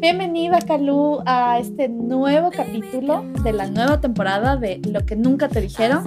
[0.00, 5.60] Bienvenida, Calú, a este nuevo capítulo de la nueva temporada de Lo que nunca te
[5.60, 6.06] dijeron.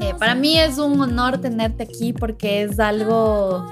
[0.00, 3.66] Eh, para mí es un honor tenerte aquí porque es algo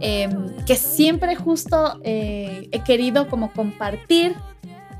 [0.00, 4.34] em, que siempre justo eh, he querido como compartir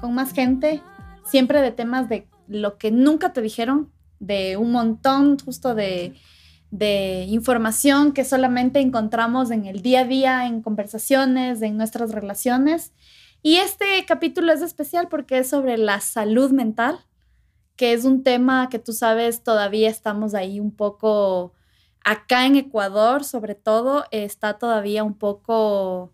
[0.01, 0.81] con más gente,
[1.25, 3.91] siempre de temas de lo que nunca te dijeron,
[4.21, 6.15] de un montón justo de,
[6.71, 12.93] de información que solamente encontramos en el día a día, en conversaciones, en nuestras relaciones.
[13.43, 16.99] Y este capítulo es especial porque es sobre la salud mental,
[17.77, 21.53] que es un tema que tú sabes, todavía estamos ahí un poco,
[22.05, 26.13] acá en Ecuador sobre todo, está todavía un poco,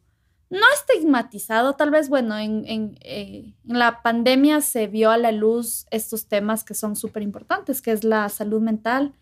[0.50, 5.32] no estigmatizado, tal vez, bueno, en, en, eh, en la pandemia se vio a la
[5.32, 9.14] luz estos temas que son súper importantes, que es la salud mental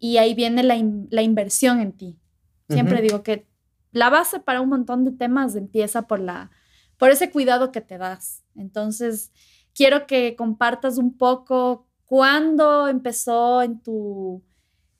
[0.00, 0.76] y ahí viene la,
[1.10, 2.18] la inversión en ti.
[2.68, 3.46] Siempre digo que
[3.92, 6.50] la base para un montón de temas empieza por, la,
[6.98, 8.44] por ese cuidado que te das.
[8.56, 9.32] Entonces,
[9.74, 14.42] quiero que compartas un poco cuándo empezó en tu,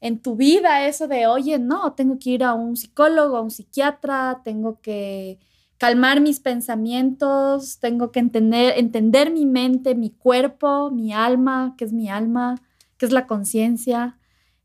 [0.00, 3.50] en tu vida eso de, oye, no, tengo que ir a un psicólogo, a un
[3.50, 5.40] psiquiatra, tengo que
[5.78, 11.92] calmar mis pensamientos, tengo que entender, entender mi mente, mi cuerpo, mi alma, qué es
[11.92, 12.56] mi alma,
[12.98, 14.18] qué es la conciencia.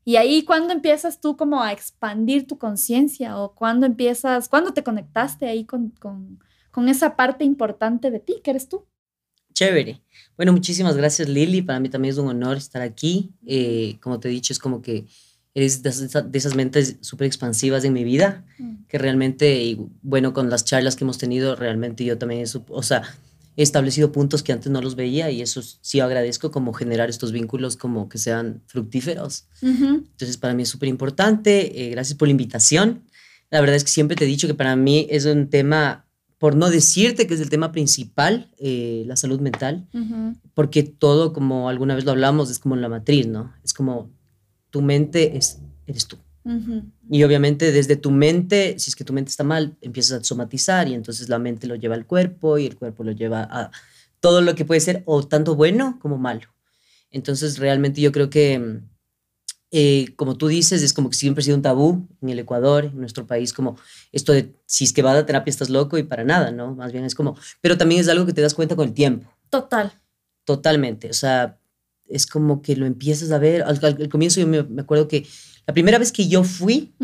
[0.04, 3.38] Y ahí, ¿cuándo empiezas tú como a expandir tu conciencia?
[3.38, 5.94] ¿O cuándo empiezas, cuándo te conectaste ahí con,
[6.74, 8.84] con, esa parte importante de ti, que eres tú?
[9.52, 10.02] Chévere.
[10.36, 11.62] Bueno, muchísimas gracias, Lili.
[11.62, 13.30] Para mí también es un honor estar aquí.
[13.46, 15.06] Eh, como te he dicho, es como que
[15.54, 15.90] eres de
[16.38, 18.44] esas, mentes súper expansivas en mi vida,
[18.88, 23.02] que realmente, y bueno, con las charlas que hemos tenido, realmente yo también, o sea,
[23.56, 27.30] he establecido puntos que antes no los veía y eso sí agradezco como generar estos
[27.30, 29.46] vínculos como que sean fructíferos.
[29.62, 31.84] Entonces para mí es súper importante.
[31.84, 33.04] Eh, gracias por la invitación.
[33.50, 36.03] La verdad es que siempre te he dicho que para mí es un tema,
[36.44, 39.88] por no decirte que es el tema principal, eh, la salud mental,
[40.52, 43.54] porque todo, como alguna vez lo hablamos, es como la matriz, ¿no?
[43.64, 44.10] Es como
[44.68, 46.18] tu mente es, eres tú.
[47.08, 50.86] Y obviamente desde tu mente, si es que tu mente está mal, empiezas a somatizar
[50.86, 53.70] y entonces la mente lo lleva al cuerpo y el cuerpo lo lleva a
[54.20, 56.46] todo lo que puede ser o tanto bueno como malo.
[57.10, 58.82] Entonces realmente yo creo que,
[59.76, 62.84] eh, como tú dices, es como que siempre ha sido un tabú en el Ecuador,
[62.84, 63.76] en nuestro país, como
[64.12, 66.76] esto de si es que va a terapia estás loco y para nada, ¿no?
[66.76, 69.28] Más bien es como, pero también es algo que te das cuenta con el tiempo.
[69.50, 69.92] Total.
[70.44, 71.10] Totalmente.
[71.10, 71.58] O sea,
[72.06, 73.64] es como que lo empiezas a ver.
[73.64, 75.26] Al, comienzo yo me, me acuerdo que
[75.66, 76.94] la primera vez que yo fui,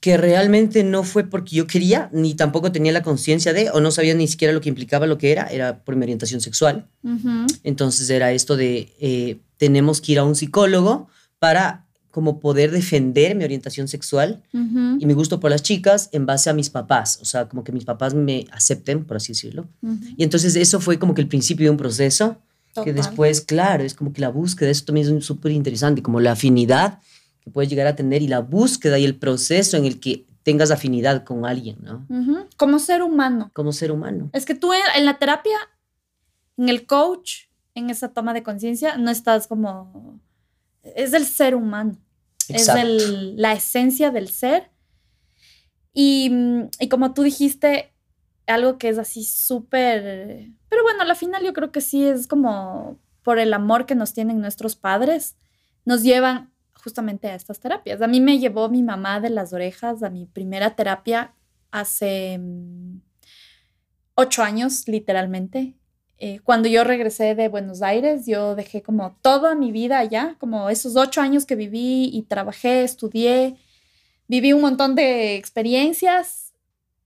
[0.00, 3.92] que realmente no fue porque yo quería, ni tampoco tenía la conciencia de, o no
[3.92, 6.88] sabía ni siquiera lo que implicaba lo que era, era por mi orientación sexual.
[7.62, 11.08] Entonces era esto de, eh, tenemos que ir a un psicólogo
[11.40, 16.50] para como poder defender mi orientación sexual y mi gusto por las chicas en base
[16.50, 19.66] a mis papás, o sea, como que mis papás me acepten, por así decirlo.
[20.16, 22.36] Y entonces eso fue como que el principio de un proceso
[22.84, 26.32] que después, claro, es como que la búsqueda, eso también es súper interesante, como la
[26.32, 27.00] afinidad
[27.40, 30.70] que puedes llegar a tener y la búsqueda y el proceso en el que tengas
[30.70, 32.06] afinidad con alguien, ¿no?
[32.56, 33.50] Como ser humano.
[33.52, 34.30] Como ser humano.
[34.32, 35.56] Es que tú en la terapia,
[36.56, 40.20] en el coach, en esa toma de conciencia, no estás como...
[40.82, 41.96] Es el ser humano.
[42.48, 42.86] Exacto.
[42.86, 44.70] Es la esencia del ser.
[45.92, 46.30] Y,
[46.78, 47.92] y como tú dijiste,
[48.46, 50.50] algo que es así súper...
[50.68, 54.12] Pero bueno, al final yo creo que sí es como por el amor que nos
[54.12, 55.36] tienen nuestros padres,
[55.84, 56.52] nos llevan
[56.82, 58.00] justamente a estas terapias.
[58.02, 61.34] A mí me llevó mi mamá de las orejas a mi primera terapia
[61.70, 63.00] hace mm,
[64.14, 65.76] ocho años, literalmente.
[66.20, 70.70] Eh, cuando yo regresé de Buenos Aires, yo dejé como toda mi vida allá, como
[70.70, 73.56] esos ocho años que viví y trabajé, estudié,
[74.28, 76.50] viví un montón de experiencias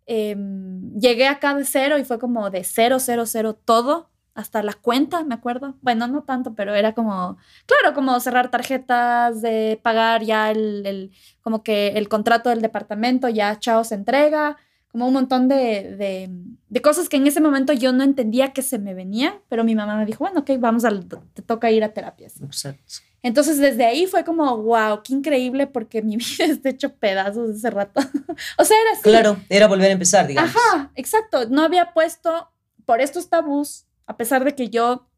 [0.07, 4.75] Em, llegué acá de cero y fue como de cero, cero, cero todo, hasta la
[4.75, 5.77] cuenta, me acuerdo.
[5.81, 11.13] Bueno, no tanto, pero era como, claro, como cerrar tarjetas, de pagar ya el, el
[11.41, 14.57] como que el contrato del departamento, ya chao, se entrega,
[14.95, 16.31] como un montón de, de,
[16.69, 19.75] de, cosas que en ese momento yo no entendía que se me venían, pero mi
[19.75, 20.91] mamá me dijo, bueno, ok, vamos a,
[21.33, 22.41] te toca ir a terapias.
[22.41, 23.03] Exacto.
[23.21, 27.71] Entonces desde ahí fue como, wow, qué increíble porque mi vida está hecho pedazos ese
[27.71, 28.01] rato.
[28.57, 29.03] o sea, era así.
[29.03, 30.55] Claro, era volver a empezar, digamos.
[30.55, 31.49] Ajá, exacto.
[31.49, 32.53] No había puesto
[32.87, 35.09] por estos tabús, a pesar de que yo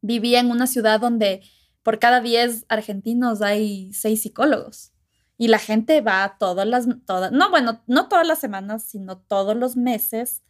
[0.00, 1.42] vivía en una ciudad donde
[1.84, 4.90] por cada 10 argentinos hay 6 psicólogos.
[5.38, 9.56] Y la gente va todas las, todas, no, bueno, no todas las semanas, sino todos
[9.56, 10.42] los meses,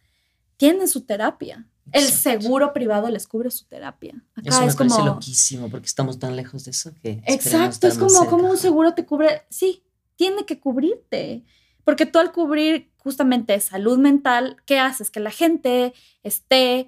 [0.57, 1.67] tienen su terapia.
[1.91, 4.13] El seguro privado les cubre su terapia.
[4.35, 5.05] Acá eso me es parece como...
[5.05, 7.23] loquísimo porque estamos tan lejos de eso que.
[7.25, 9.43] Exacto, es como, como un seguro te cubre.
[9.49, 9.83] Sí,
[10.15, 11.45] tiene que cubrirte.
[11.83, 15.09] Porque tú al cubrir justamente salud mental, ¿qué haces?
[15.09, 16.87] Que la gente esté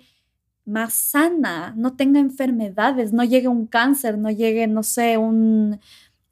[0.65, 5.79] más sana, no tenga enfermedades, no llegue un cáncer, no llegue, no sé, un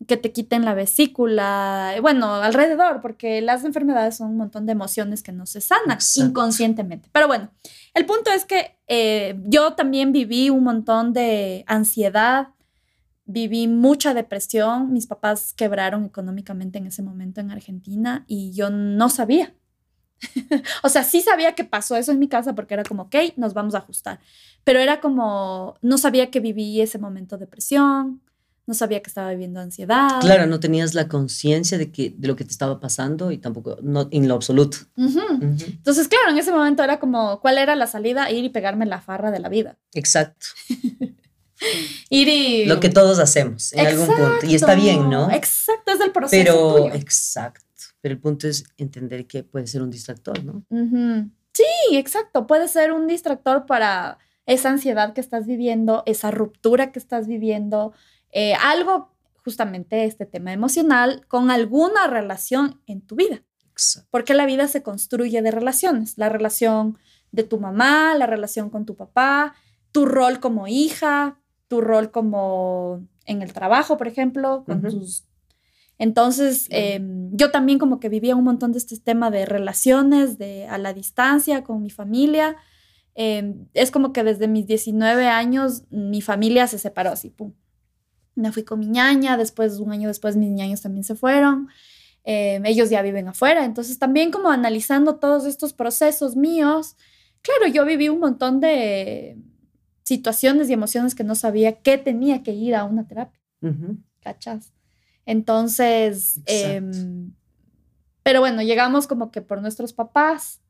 [0.08, 5.22] que te quiten la vesícula, bueno, alrededor, porque las enfermedades son un montón de emociones
[5.22, 7.10] que no se sanan inconscientemente.
[7.12, 7.52] Pero bueno,
[7.94, 12.50] el punto es que eh, yo también viví un montón de ansiedad,
[13.26, 19.10] viví mucha depresión, mis papás quebraron económicamente en ese momento en Argentina y yo no
[19.10, 19.54] sabía.
[20.84, 23.54] o sea, sí sabía que pasó eso en mi casa porque era como, ok, nos
[23.54, 24.20] vamos a ajustar,
[24.64, 28.22] pero era como, no sabía que viví ese momento de depresión,
[28.70, 30.22] no sabía que estaba viviendo ansiedad.
[30.22, 33.80] Claro, no tenías la conciencia de, que, de lo que te estaba pasando y tampoco,
[33.82, 34.78] no, en lo absoluto.
[34.96, 38.30] Entonces, claro, en ese momento era como, ¿cuál era la salida?
[38.30, 39.80] Ir y pegarme la farra de la vida.
[39.96, 40.46] Exacto.
[42.12, 42.66] Ir y...
[42.66, 44.46] Lo que todos hacemos en algún punto.
[44.48, 45.32] Y está bien, ¿no?
[45.32, 46.44] Exacto, es el proceso.
[46.44, 47.66] Pero, exacto.
[48.02, 50.64] Pero el punto es entender que puede ser un distractor, ¿no?
[51.54, 52.46] Sí, exacto.
[52.46, 57.94] Puede ser un distractor para esa ansiedad que estás viviendo, esa ruptura que estás viviendo,
[58.32, 63.44] eh, algo, justamente este tema emocional, con alguna relación en tu vida.
[64.12, 66.98] Porque la vida se construye de relaciones, la relación
[67.32, 69.56] de tu mamá, la relación con tu papá,
[69.92, 75.26] tu rol como hija, tu rol como en el trabajo, por ejemplo, con tus...
[75.98, 80.68] Entonces, em, yo también como que vivía un montón de este tema de relaciones, de
[80.68, 82.56] a la distancia con mi familia.
[83.16, 87.54] Em, es como que desde mis 19 años mi familia se separó así, pum
[88.40, 91.70] me fui con mi ñaña, después, un año después, mis ñaños también se fueron.
[92.24, 93.66] Em, ellos ya viven afuera.
[93.66, 96.96] Entonces, también como analizando todos estos procesos míos,
[97.42, 99.38] claro, yo viví un montón de
[100.04, 103.40] situaciones y emociones que no sabía que tenía que ir a una terapia.
[104.22, 104.74] ¿Cachas?
[105.26, 107.34] Entonces, em,
[108.24, 110.62] pero bueno, llegamos como que por nuestros papás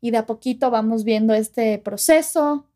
[0.00, 2.66] y de a poquito vamos viendo este proceso.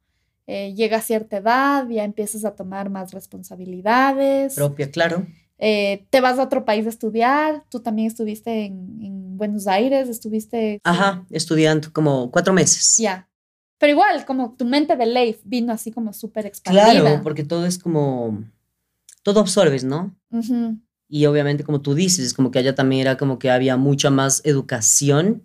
[0.47, 4.55] Eh, llega a cierta edad, ya empiezas a tomar más responsabilidades.
[4.55, 5.27] Propia, claro.
[5.59, 10.81] Eh, te vas a otro país a estudiar, tú también estuviste en, Buenos Aires, estuviste...
[10.85, 12.99] Ajá, estudiando como cuatro meses.
[12.99, 13.27] Ya.
[13.79, 16.91] Pero igual, como tu mente de Leif vino así como súper expandida.
[16.91, 18.45] Claro, porque todo es como...
[19.23, 20.15] Todo absorbes, ¿no?
[21.09, 24.11] Y obviamente, como tú dices, es como que allá también era como que había mucha
[24.11, 25.43] más educación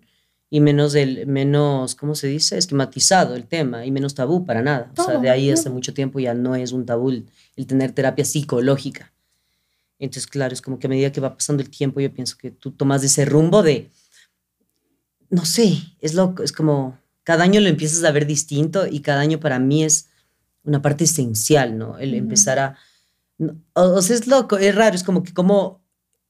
[0.56, 4.90] y menos el menos cómo se dice esquematizado el tema y menos tabú para nada.
[4.96, 7.26] O sea de ahí hace mucho tiempo ya no es un tabú el,
[7.66, 9.12] tener terapia psicológica.
[9.98, 12.50] Entonces claro es como que a medida que va pasando el tiempo yo pienso que
[12.50, 13.90] tú tomas ese rumbo de
[15.28, 19.20] no sé es loco es como cada año lo empiezas a ver distinto y cada
[19.20, 20.08] año para mí es
[20.64, 22.78] una parte esencial no el empezar a
[23.74, 25.82] o sea es loco es raro es como que como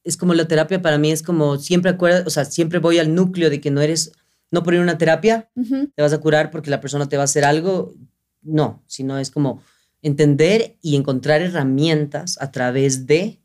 [0.07, 3.15] es como la terapia para mí es como siempre acuerda, o sea, siempre voy al
[3.15, 4.13] núcleo de que no eres,
[4.53, 5.51] no por ir a una terapia,
[5.95, 7.93] te vas a curar porque la persona te va a hacer algo,
[8.41, 9.61] no, sino es como
[10.03, 13.41] entender y encontrar herramientas a través de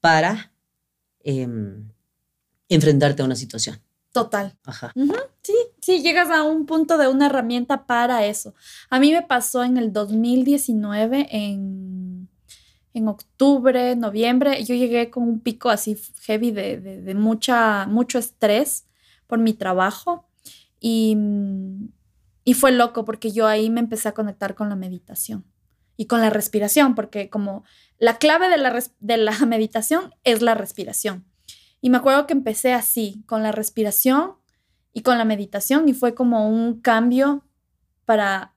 [0.00, 0.52] para
[1.24, 1.90] em,
[2.68, 3.80] enfrentarte a una situación.
[4.12, 4.56] Total.
[4.64, 4.92] Ajá.
[5.42, 8.54] Sí, sí, llegas a un punto de una herramienta para eso.
[8.90, 12.05] A mí me pasó en el 2019 en
[12.96, 18.86] en octubre, noviembre, yo llegué con un pico así heavy de, mucha, mucho estrés
[19.26, 20.26] por mi trabajo
[20.80, 21.14] y,
[22.42, 25.44] y, fue loco porque yo ahí me empecé a conectar con la meditación
[25.98, 27.64] y con la respiración, porque como
[27.98, 31.26] la clave de la, de la meditación es la respiración.
[31.82, 34.36] Y me acuerdo que empecé así, con la respiración
[34.94, 37.44] y con la meditación y fue como un cambio
[38.06, 38.55] para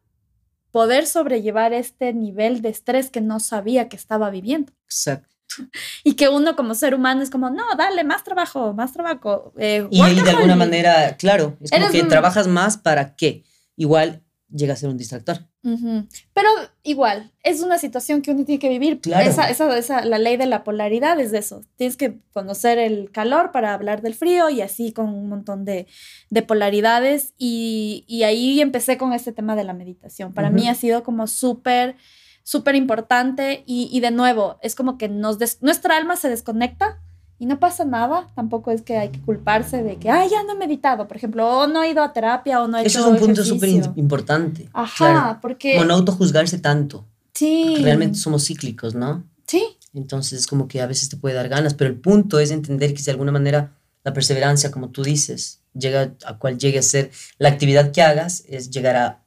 [0.72, 4.72] poder sobrellevar este nivel de estrés que no sabía que estaba viviendo.
[4.86, 5.36] Exacto.
[6.04, 9.52] Y que uno como ser humano es como, no, dale, más trabajo, más trabajo.
[9.58, 13.44] Eh, y de alguna manera, claro, es como que trabajas más para qué.
[13.76, 15.49] Igual llega a ser un distractor.
[15.62, 16.50] Pero
[16.84, 19.02] igual, es una situación que uno tiene que vivir.
[19.02, 19.30] Claro.
[19.30, 21.62] Esa, esa, la ley de la polaridad es de eso.
[21.76, 25.88] Tienes que conocer el calor para hablar del frío y así con un montón de,
[26.30, 27.34] de polaridades.
[27.38, 30.34] Y, y, ahí empecé con este tema de la meditación.
[30.34, 31.98] Para mí ha sido como súper,
[32.44, 33.64] súper importante.
[33.66, 37.02] Y, y, de nuevo, es como que nos nuestra alma se desconecta
[37.40, 40.54] y no pasa nada, tampoco es que hay que culparse de que, ay, ya no
[40.54, 43.06] he meditado, por ejemplo, o no he ido a terapia o no he Eso es
[43.06, 44.70] un punto súper importante.
[44.74, 45.76] Ajá, porque...
[45.76, 47.08] Como no autojuzgarse tanto.
[47.34, 47.78] Sí.
[47.82, 49.24] Realmente somos cíclicos, ¿no?
[49.48, 49.64] Sí.
[49.94, 52.94] Entonces, es como que a veces te puede dar ganas, pero el punto es entender
[52.94, 53.72] que de alguna manera
[54.04, 58.44] la perseverancia, como tú dices, llega a cual llegue a ser la actividad que hagas,
[58.50, 59.24] es llegar a,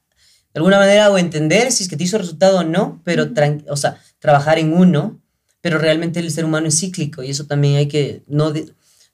[0.53, 3.27] de alguna manera, o entender si es que te hizo resultado o no, pero,
[3.69, 5.19] o sea, trabajar en uno
[5.63, 8.51] pero realmente el ser humano es cíclico y eso también hay que no,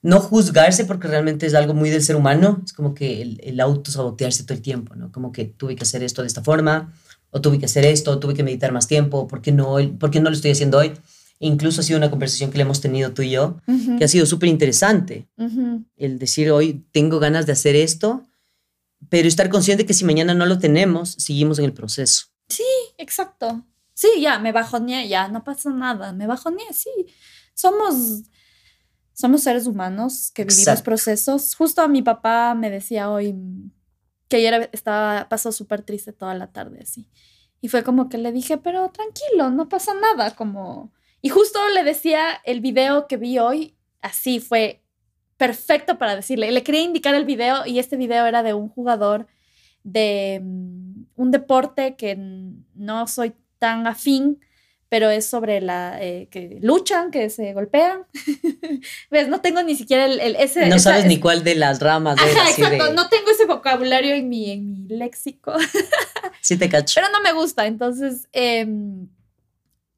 [0.02, 3.60] no juzgarse porque realmente es algo muy del ser humano, es como que el, el
[3.60, 5.12] autosabotearse todo el tiempo, ¿no?
[5.12, 6.92] Como que tuve que hacer esto de esta forma,
[7.30, 10.10] o tuve que hacer esto, o tuve que meditar más tiempo, ¿por qué no, por
[10.10, 10.94] qué no lo estoy haciendo hoy?
[11.38, 13.62] Incluso ha sido una conversación que le hemos tenido tú y yo,
[14.00, 15.30] que ha sido súper interesante.
[15.98, 18.26] El decir hoy tengo ganas de hacer esto,
[19.10, 22.26] pero estar consciente que si mañana no lo tenemos, seguimos en el proceso.
[22.50, 22.66] Sí,
[22.98, 23.64] exacto.
[24.00, 26.90] Sí, ya, me bajoneé, ya, no pasa nada, me bajoneé, sí.
[27.54, 28.24] Somos,
[29.12, 31.54] somos seres humanos que vivimos procesos.
[31.54, 33.36] Justo a mi papá me decía hoy
[34.30, 37.10] que ayer estaba, pasó súper triste toda la tarde, así.
[37.60, 40.94] Y fue como que le dije, pero tranquilo, no pasa nada, como...
[41.22, 44.82] Y justo le decía el video que vi hoy, así fue
[45.36, 46.54] perfecto para decirle.
[46.54, 49.28] Le quería indicar el video y este video era de un jugador
[49.84, 52.16] de mm, un deporte que
[52.76, 54.40] no soy tan afín,
[54.90, 58.08] pero es sobre la eh, que luchan, que se golpean.
[59.12, 59.28] ¿Ves?
[59.28, 60.68] No tengo ni siquiera el, ese...
[60.68, 62.18] No sabes ni cuál de las ramas.
[62.18, 62.92] Ajá, exacto.
[62.94, 65.54] No tengo ese vocabulario en mi, en mi léxico.
[66.42, 66.96] sí te cacho.
[66.96, 67.68] Pero no me gusta.
[67.68, 69.08] Entonces, em,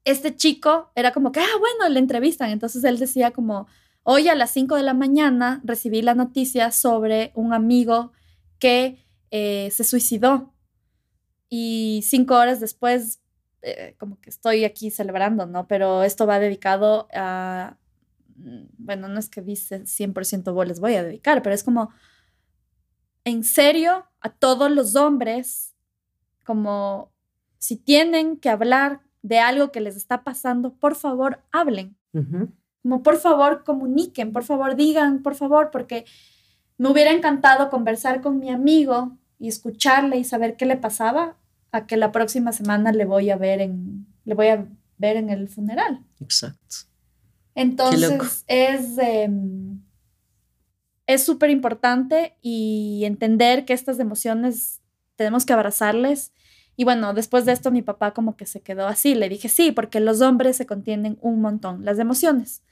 [0.04, 2.50] este chico era como que, ah, bueno, le entrevistan.
[2.50, 3.66] Entonces él decía como,
[4.02, 8.12] hoy a las 5 de la mañana recibí la noticia sobre un amigo
[8.58, 8.98] que
[9.30, 10.52] eh, se suicidó.
[11.48, 13.21] Y cinco horas después
[13.62, 15.68] eh, como que estoy aquí celebrando, ¿no?
[15.68, 17.76] Pero esto va dedicado a,
[18.36, 21.90] mm, bueno, no es que dice 100% vos les voy a dedicar, pero es como,
[23.24, 25.74] en serio, a todos los hombres,
[26.44, 27.12] como
[27.58, 31.96] si tienen que hablar de algo que les está pasando, por favor, hablen.
[32.82, 36.04] Como por favor, comuniquen, por favor, digan, por favor, porque
[36.78, 41.36] me hubiera encantado conversar con mi amigo y escucharle y saber qué le pasaba
[41.72, 44.66] a que la próxima semana le voy a ver en, le voy a
[44.98, 46.04] ver en el funeral.
[46.20, 46.76] Exacto.
[47.54, 49.82] Entonces es em,
[51.06, 54.80] es súper importante y entender que estas emociones
[55.16, 56.32] tenemos que abrazarles.
[56.76, 59.14] Y bueno, después de esto mi papá como que se quedó así.
[59.14, 62.62] Le dije, sí, porque los hombres se contienen un montón, las emociones.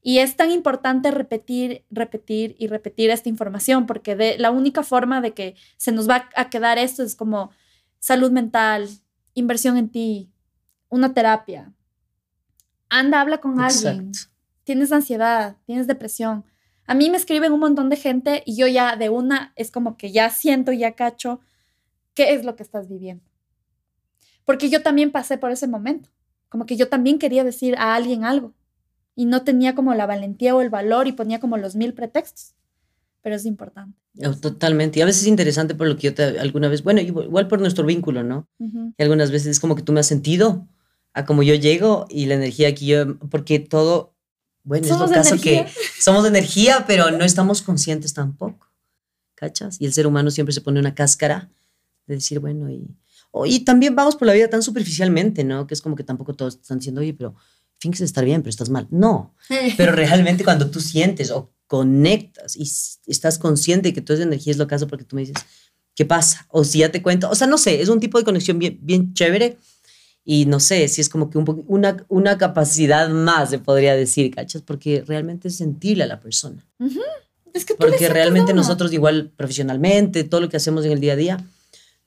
[0.00, 5.20] Y es tan importante repetir, repetir y repetir esta información, porque de, la única forma
[5.20, 7.50] de que se nos va a quedar esto es como
[8.04, 8.86] salud mental,
[9.32, 10.30] inversión en ti,
[10.90, 11.72] una terapia.
[12.90, 14.12] Anda, habla con alguien.
[14.62, 16.44] Tienes ansiedad, tienes depresión.
[16.86, 19.96] A mí me escriben un montón de gente y yo ya de una es como
[19.96, 21.40] que ya siento, ya cacho
[22.12, 23.24] qué es lo que estás viviendo.
[24.44, 26.10] Porque yo también pasé por ese momento.
[26.50, 28.52] Como que yo también quería decir a alguien algo
[29.14, 32.54] y no tenía como la valentía o el valor y ponía como los mil pretextos
[33.24, 33.98] pero es importante.
[34.22, 34.98] Oh, totalmente.
[34.98, 37.58] Y a veces es interesante por lo que yo te alguna vez, bueno, igual por
[37.58, 38.46] nuestro vínculo, ¿no?
[38.58, 40.68] Y algunas veces es como que tú me has sentido
[41.14, 44.14] a como yo llego y la energía que yo, porque todo,
[44.62, 45.66] bueno, es lo caso que
[45.98, 48.68] somos de energía, pero no estamos conscientes tampoco,
[49.36, 49.80] ¿cachas?
[49.80, 51.50] Y el ser humano siempre se pone una cáscara
[52.06, 52.94] de decir, bueno, y,
[53.46, 55.66] y también vamos por la vida tan superficialmente, ¿no?
[55.66, 57.34] Que es como que tampoco todos están diciendo, oye, pero
[57.78, 58.86] finges estar bien, pero estás mal.
[58.90, 59.34] No,
[59.78, 62.62] pero realmente cuando tú sientes o conectas y
[63.10, 65.44] estás consciente de que toda esa energía es lo que hace porque tú me dices,
[65.94, 66.46] ¿qué pasa?
[66.50, 68.78] O si ya te cuento, o sea, no sé, es un tipo de conexión bien,
[68.82, 69.58] bien chévere
[70.24, 74.34] y no sé si es como que un una, una capacidad más, se podría decir,
[74.34, 74.62] ¿cachas?
[74.62, 76.66] Porque realmente es sentirle a la persona.
[77.52, 81.16] es que porque realmente nosotros igual profesionalmente, todo lo que hacemos en el día a
[81.16, 81.46] día,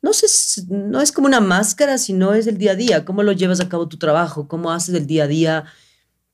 [0.02, 0.28] no, sé,
[0.68, 3.70] no es como una máscara, sino es el día a día, cómo lo llevas a
[3.70, 5.66] cabo tu trabajo, cómo haces el día a día,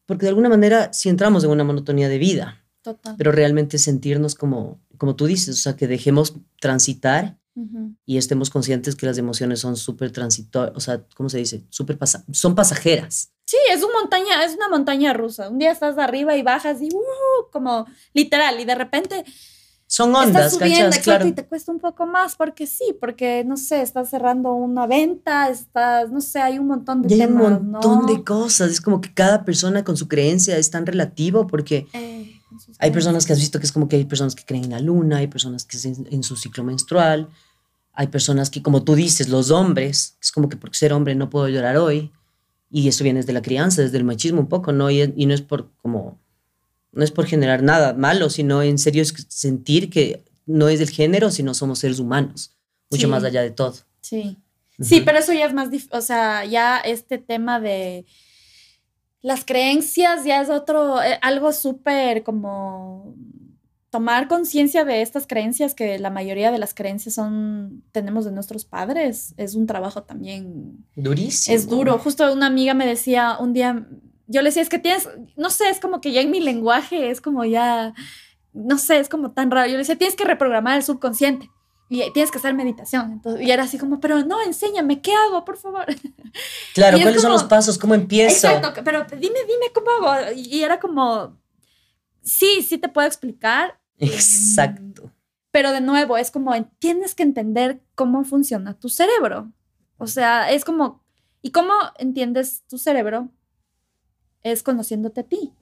[0.05, 2.62] porque de alguna manera si entramos en una monotonía de vida,
[3.17, 7.37] pero realmente sentirnos como, como tú dices, o sea, que dejemos transitar
[8.05, 11.63] y estemos conscientes que las emociones son súper transitorias, o sea, ¿cómo se dice?
[11.69, 11.99] Súper
[12.31, 13.31] son pasajeras.
[13.45, 15.49] Sí, es una montaña, es una montaña rusa.
[15.49, 19.25] Un día estás arriba y bajas y uh, como literal y de repente
[19.85, 21.27] son ondas, estás subiendo, claro.
[21.27, 25.49] y te cuesta un poco más porque sí, porque no sé, estás cerrando una venta,
[25.49, 29.01] estás, no sé, hay un montón de y hay un montón de cosas, es como
[29.01, 32.32] que cada persona con su creencia es tan relativo porque eh.
[32.79, 34.79] Hay personas que has visto que es como que hay personas que creen en la
[34.79, 37.29] luna, hay personas que en, en su ciclo menstrual,
[37.93, 41.29] hay personas que, como tú dices, los hombres, es como que por ser hombre no
[41.29, 42.11] puedo llorar hoy,
[42.71, 44.89] y eso viene desde la crianza, desde el machismo un poco, ¿no?
[44.89, 46.19] Y, no es por como,
[46.91, 50.89] no es por generar nada malo, sino en serio es sentir que no es del
[50.89, 52.55] género, sino somos seres humanos,
[52.89, 53.75] mucho más allá de todo.
[54.01, 54.37] Sí.
[54.79, 58.05] Sí, pero eso ya es más, o sea, ya este tema de
[59.23, 63.15] las creencias ya es otro, eh, algo súper como
[63.89, 68.65] tomar conciencia de estas creencias, que la mayoría de las creencias son, tenemos de nuestros
[68.65, 70.85] padres, es un trabajo también.
[70.95, 71.55] Durísimo.
[71.55, 71.97] Es duro.
[71.99, 73.87] Justo una amiga me decía un día,
[74.27, 77.09] yo le decía, es que tienes, no sé, es como que ya en mi lenguaje
[77.09, 77.93] es como ya,
[78.51, 79.67] no sé, es como tan raro.
[79.67, 81.49] Yo le decía, tienes que reprogramar el subconsciente
[81.93, 83.11] y tienes que hacer meditación.
[83.11, 85.85] Entonces, y era así como, pero no, enséñame, ¿qué hago, por favor?
[86.73, 87.77] Claro, ¿cuáles son los pasos?
[87.77, 88.47] ¿Cómo empiezo?
[88.47, 90.31] Exacto, pero dime, dime cómo hago.
[90.35, 91.37] Y era como,
[92.23, 93.79] sí, sí te puedo explicar.
[93.99, 95.11] Exacto.
[95.51, 99.51] pero de nuevo, es como, tienes que entender cómo funciona tu cerebro.
[99.99, 101.03] O sea, es como,
[101.43, 103.29] ¿y cómo entiendes tu cerebro?
[104.41, 105.53] Es conociéndote a ti.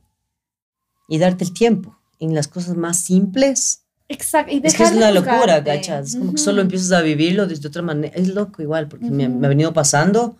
[1.09, 3.80] Y darte el tiempo en las cosas más simples.
[4.11, 4.51] Exacto.
[4.63, 6.09] es que es una locura, ¿cachas?
[6.09, 8.13] Es como que solo empiezas a vivirlo desde otra manera.
[8.15, 10.37] Es loco igual, porque me, me, ha venido pasando,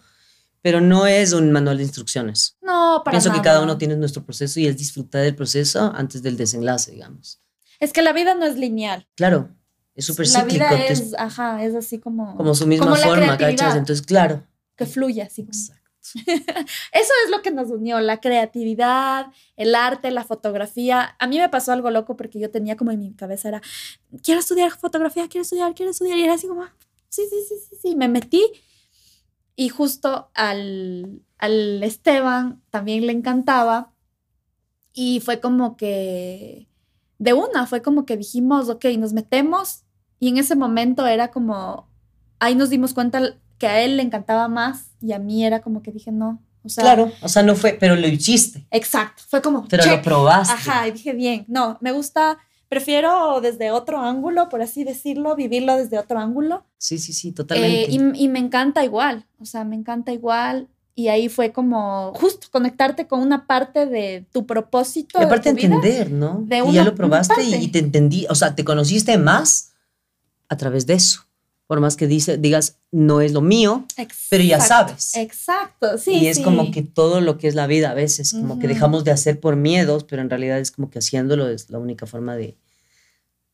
[0.61, 2.57] pero no es un manual de instrucciones.
[2.61, 6.21] No, para Pienso que cada uno tiene nuestro proceso y es disfrutar del proceso antes
[6.21, 7.41] del desenlace, digamos.
[7.79, 9.07] Es que la vida no es lineal.
[9.15, 9.49] Claro,
[9.95, 10.63] es súper cíclico.
[10.63, 12.35] La vida es, ajá, es así como...
[12.35, 13.75] Como su misma forma, ¿cachas?
[13.75, 14.45] Entonces, claro.
[14.75, 15.41] Que fluye así.
[15.41, 15.80] Exacto.
[16.03, 21.15] Eso es lo que nos unió, la creatividad, el arte, la fotografía.
[21.19, 23.61] A mí me pasó algo loco porque yo tenía como en mi cabeza era,
[24.23, 26.17] quiero estudiar fotografía, quiero estudiar, quiero estudiar.
[26.17, 26.65] Y era así como,
[27.09, 27.95] sí, sí, sí, sí, sí.
[27.95, 28.43] Me metí
[29.55, 33.93] y justo al, al Esteban también le encantaba
[34.93, 36.67] y fue como que,
[37.19, 39.83] de una, fue como que dijimos, ok, nos metemos
[40.19, 41.87] y en ese momento era como,
[42.39, 45.83] ahí nos dimos cuenta que a él le encantaba más y a mí era como
[45.83, 46.41] que dije no.
[46.63, 48.65] O sea, claro, o sea, no fue, pero lo hiciste.
[48.71, 49.67] Exacto, fue como.
[49.67, 50.53] Pero lo probaste.
[50.53, 52.39] Ajá, y dije bien, no, me gusta,
[52.69, 56.65] prefiero desde otro ángulo, por así decirlo, vivirlo desde otro ángulo.
[56.79, 57.83] Sí, sí, sí, totalmente.
[57.83, 60.67] Eh, y, y, me encanta igual, o sea, me encanta igual.
[60.95, 65.19] Y ahí fue como justo conectarte con una parte de tu propósito.
[65.21, 66.41] Y aparte de entender, ¿no?
[66.45, 69.73] De y ya lo probaste y, y te entendí, o sea, te conociste más
[70.49, 71.30] a través de eso
[71.71, 73.85] por más que dice, digas, no es lo mío,
[74.29, 75.15] pero ya sabes.
[75.15, 76.15] Exacto, sí.
[76.15, 79.05] Y es como que todo lo que es la vida a veces, como que dejamos
[79.05, 82.35] de hacer por miedos, pero en realidad es como que haciéndolo es la única forma
[82.35, 82.57] de,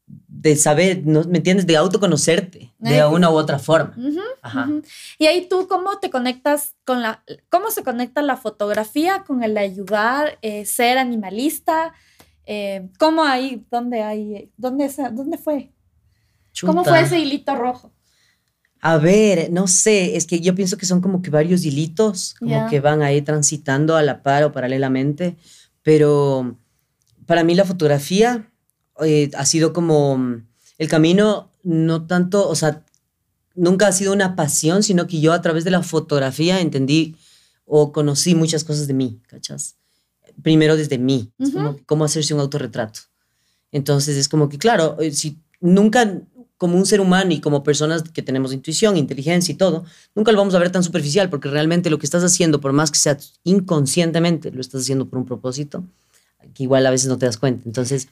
[0.08, 1.26] de saber, ¿no?
[1.26, 1.68] ¿me entiendes?
[1.68, 3.96] De autoconocerte de una u otra forma.
[4.42, 4.68] Ajá.
[5.20, 9.56] Y ahí tú, ¿cómo te conectas con la, cómo se conecta la fotografía con el
[9.60, 11.94] ayudar, eh, ser animalista?
[12.48, 15.72] Eh, ¿Cómo ahí, dónde hay, dónde, dónde fue?
[16.66, 17.92] ¿Cómo fue ese hilito rojo?
[18.80, 22.70] A ver, no sé, es que yo pienso que son como que varios hilitos, como
[22.70, 25.36] que van ahí transitando a la par o paralelamente,
[25.82, 26.58] pero
[27.26, 28.50] para mí la fotografía
[29.04, 30.42] eh, ha sido como
[30.78, 32.84] el camino, no tanto, o sea,
[33.56, 37.16] nunca ha sido una pasión, sino que yo a través de la fotografía entendí
[37.66, 39.76] o conocí muchas cosas de mí, ¿cachas?
[40.42, 43.02] Primero desde mí, como cómo hacerse un autorretrato.
[43.72, 46.22] Entonces es como que, claro, eh, si nunca,
[46.58, 50.40] como un ser humano y como personas que tenemos intuición, inteligencia y todo, nunca lo
[50.40, 53.18] vamos a ver tan superficial porque realmente lo que estás haciendo, por más que sea
[53.44, 55.84] inconscientemente, lo estás haciendo por un propósito,
[56.54, 57.64] que igual a veces no te das cuenta.
[57.66, 58.08] Entonces,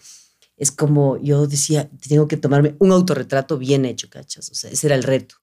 [0.57, 4.49] es como yo decía, tengo que tomarme un autorretrato bien hecho, ¿cachas?
[4.49, 5.35] O sea, ese era el reto.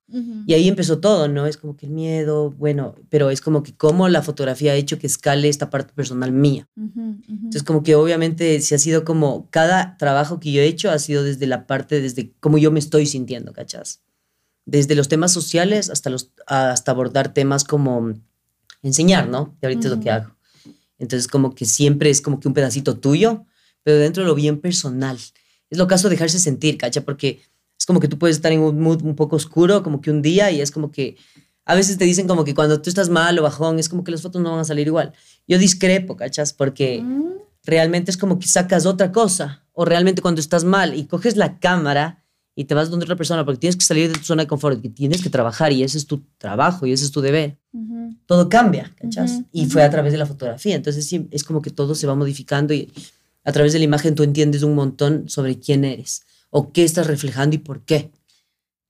[0.46, 1.46] Y ahí empezó todo, ¿no?
[1.46, 4.98] Es como que el miedo, bueno, pero es como que cómo la fotografía ha hecho
[4.98, 6.68] que escale esta parte personal mía.
[6.76, 10.98] Entonces, como que obviamente si ha sido como cada trabajo que yo he hecho ha
[10.98, 14.02] sido desde la parte, desde cómo yo me estoy sintiendo, ¿cachas?
[14.64, 18.14] Desde los temas sociales hasta, los, hasta abordar temas como
[18.82, 19.56] enseñar, ¿no?
[19.60, 20.36] Que ahorita es lo que hago.
[20.98, 23.46] Entonces, como que siempre es como que un pedacito tuyo
[23.82, 25.18] pero dentro de lo bien personal.
[25.70, 27.02] Es lo caso de dejarse sentir, ¿cacha?
[27.02, 27.40] Porque
[27.78, 30.22] es como que tú puedes estar en un mood un poco oscuro, como que un
[30.22, 31.16] día, y es como que
[31.64, 34.10] a veces te dicen como que cuando tú estás mal o bajón, es como que
[34.10, 35.12] las fotos no van a salir igual.
[35.46, 36.52] Yo discrepo, ¿cachas?
[36.52, 37.24] Porque mm.
[37.64, 41.58] realmente es como que sacas otra cosa, o realmente cuando estás mal y coges la
[41.58, 42.22] cámara
[42.54, 44.80] y te vas donde otra persona, porque tienes que salir de tu zona de confort,
[44.82, 47.56] que tienes que trabajar y ese es tu trabajo y ese es tu deber.
[48.26, 49.40] Todo cambia, ¿cachas?
[49.52, 50.76] Y fue a través de la fotografía.
[50.76, 52.92] Entonces sí, es como que todo se va modificando y
[53.44, 57.06] a través de la imagen tú entiendes un montón sobre quién eres o qué estás
[57.06, 58.12] reflejando y por qué.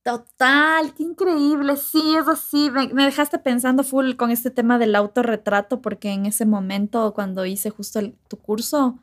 [0.03, 2.71] Total, qué increíble, sí, es así.
[2.71, 7.71] Me, dejaste pensando full con este tema del autorretrato, porque en ese momento, cuando hice
[7.71, 8.99] justo tu curso,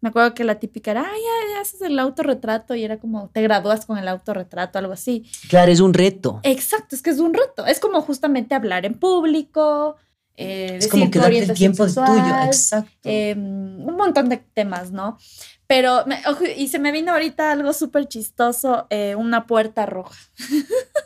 [0.00, 1.20] me acuerdo que la típica era, ay,
[1.52, 5.28] ya, haces el autorretrato y era como, te gradúas con el autorretrato, algo así.
[5.48, 6.38] Claro, es un reto.
[6.44, 7.66] Exacto, es que es un reto.
[7.66, 9.96] Es como justamente hablar en público,
[10.36, 12.90] eh, es como que darte el tiempo tuyo, exacto.
[13.04, 15.18] Em, un montón de temas, ¿no?
[15.66, 16.04] Pero,
[16.56, 20.16] y se me vino ahorita algo súper chistoso, eh, una puerta roja.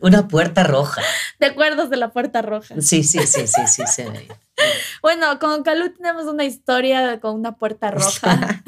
[0.00, 1.02] Una puerta roja.
[1.40, 2.80] ¿De acuerdos de la puerta roja?
[2.80, 3.82] Sí, sí, sí, sí, sí.
[3.88, 4.04] sí.
[5.02, 8.62] bueno, con Calú tenemos una historia con una puerta roja.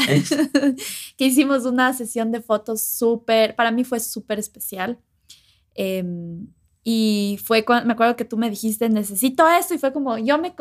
[1.17, 4.99] que hicimos una sesión de fotos súper, para mí fue súper especial.
[5.77, 6.03] Eh,
[6.83, 10.39] Y fue cuando, me acuerdo que tú me dijiste, necesito esto, y fue como, yo
[10.39, 10.55] me,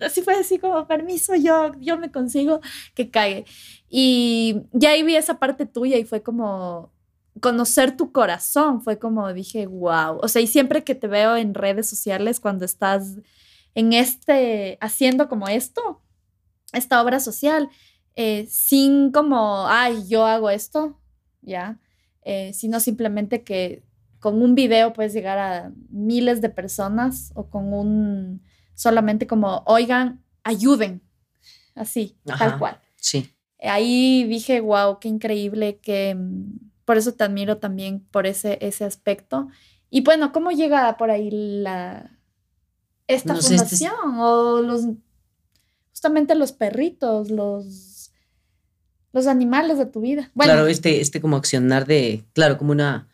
[0.00, 2.60] así fue así como, permiso, yo, yo me consigo
[2.94, 3.44] que caiga.
[3.88, 6.92] Y ya ahí vi esa parte tuya y fue como,
[7.40, 11.54] conocer tu corazón, fue como dije, wow, o sea, y siempre que te veo en
[11.54, 13.16] redes sociales cuando estás
[13.74, 16.02] en este, haciendo como esto,
[16.72, 17.68] esta obra social,
[18.16, 20.98] eh, sin como, ay, yo hago esto,
[21.40, 21.80] ya,
[22.22, 23.82] eh, sino simplemente que
[24.20, 28.42] con un video puedes llegar a miles de personas o con un,
[28.74, 31.02] solamente como, oigan, ayuden,
[31.74, 32.80] así, tal cual.
[32.96, 33.34] Sí.
[33.62, 38.84] Ahí dije, wow, qué increíble, que mm, por eso te admiro también por ese, ese
[38.84, 39.48] aspecto.
[39.88, 42.18] Y bueno, ¿cómo llega por ahí la,
[43.06, 44.18] esta fundación?
[44.18, 44.84] O los,
[45.90, 48.12] justamente los perritos, los,
[49.12, 50.30] los animales de tu vida.
[50.34, 53.09] claro, este, este como accionar de, claro, como una,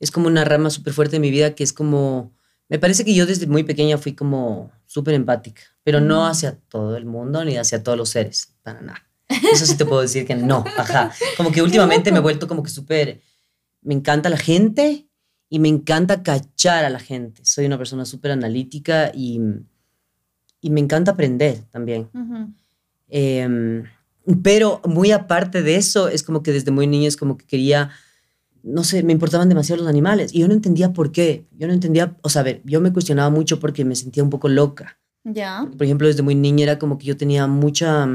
[0.00, 2.32] es como una rama súper fuerte de mi vida que es como,
[2.68, 6.96] me parece que yo desde muy pequeña fui como súper empática, pero no hacia todo
[6.96, 9.02] el mundo ni hacia todos los seres, para nada.
[9.52, 11.12] Eso sí te puedo decir que no, ajá.
[11.36, 13.20] Como que últimamente me he vuelto como que súper,
[13.82, 15.06] me encanta la gente
[15.48, 17.44] y me encanta cachar a la gente.
[17.44, 19.40] Soy una persona súper analítica y,
[20.60, 22.08] y, me encanta aprender también.
[23.08, 23.84] Em,
[24.42, 27.90] pero muy aparte de eso, es como que desde muy niña es como que quería,
[28.62, 31.46] no sé, me importaban demasiado los animales y yo no entendía por qué.
[31.56, 34.30] Yo no entendía, o sea, a ver, yo me cuestionaba mucho porque me sentía un
[34.30, 34.98] poco loca.
[35.24, 35.68] Ya.
[35.76, 38.08] Por ejemplo, desde muy niña era como que yo tenía mucha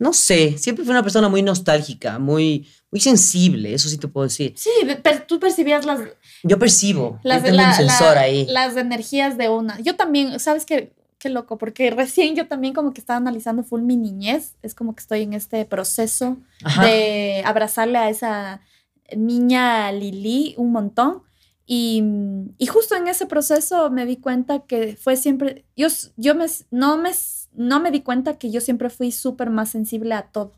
[0.00, 4.26] no sé, siempre fui una persona muy nostálgica, muy, muy sensible, eso sí te puedo
[4.26, 4.54] decir.
[4.56, 4.70] Sí,
[5.02, 6.00] pero tú percibías las...
[6.42, 8.46] Yo percibo, las, tengo un sensor ahí.
[8.48, 9.78] Las energías de una.
[9.80, 10.94] Yo también, ¿sabes qué?
[11.18, 14.94] Qué loco, porque recién yo también como que estaba analizando full mi niñez, es como
[14.94, 16.38] que estoy en este proceso
[16.80, 18.62] de abrazarle a esa
[19.16, 21.22] niña Lili un montón.
[21.66, 22.02] Y,
[22.58, 26.96] y, justo en ese proceso me di cuenta que fue siempre, yo, yo me, no
[26.96, 27.12] me
[27.52, 30.54] no me di cuenta que yo siempre fui súper más sensible a todo,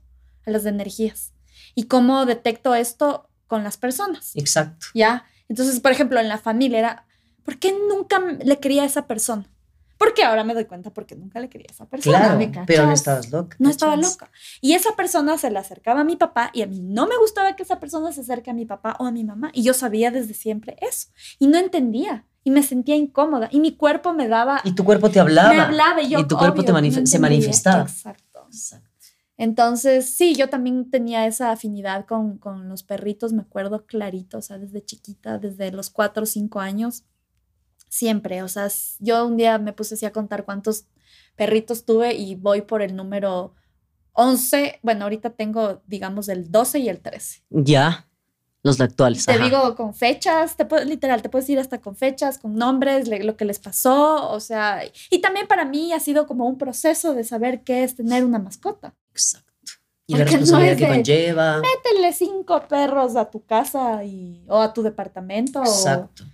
[0.47, 1.33] a las energías.
[1.75, 4.33] Y cómo detecto esto con las personas.
[4.35, 4.87] Exacto.
[4.95, 5.25] ¿Ya?
[5.49, 7.07] Entonces, por ejemplo, en la familia era,
[7.45, 9.49] ¿por qué nunca le quería a esa persona?
[10.03, 12.37] Porque ahora me doy cuenta porque nunca le quería a esa persona.
[12.37, 13.57] Claro, pero no estabas loca.
[13.61, 14.33] No estaba loca.
[14.61, 17.55] Y esa persona se le acercaba a mi papá y a mí no me gustaba
[17.55, 19.53] que esa persona se acerque a mi papá o a mi mamá.
[19.55, 21.07] Y yo sabía desde siempre eso.
[21.39, 24.61] Y no entendía y me sentía incómoda y mi cuerpo me daba...
[24.65, 25.55] Y tu cuerpo te hablaba.
[25.55, 26.19] Me hablaba y yo...
[26.19, 27.83] Y tu cuerpo te se manifestaba.
[27.83, 28.33] Exacto.
[29.37, 34.43] Entonces, sí, yo también tenía esa afinidad con, con, los perritos, me acuerdo clarito, o
[34.43, 37.05] sea, desde chiquita, desde los cuatro o cinco años,
[37.93, 38.69] siempre, o sea,
[39.01, 40.87] yo un día me puse así a contar cuántos
[41.37, 43.55] perritos tuve y voy por el número
[44.13, 47.45] 11, bueno, ahorita tengo, digamos, el 12 y el 13.
[47.51, 48.09] Ya.
[48.63, 49.27] Los actuales.
[49.27, 53.37] Te digo con fechas, te literal, te puedes ir hasta con fechas, con nombres, lo
[53.37, 57.25] que les pasó, o sea, y también para mí ha sido como un proceso de
[57.25, 58.95] saber qué es tener una mascota.
[59.11, 59.53] Exacto.
[60.07, 61.61] Y la responsabilidad que conlleva.
[61.61, 65.61] Métele cinco perros a tu casa y, o a tu departamento.
[65.61, 66.25] Exacto.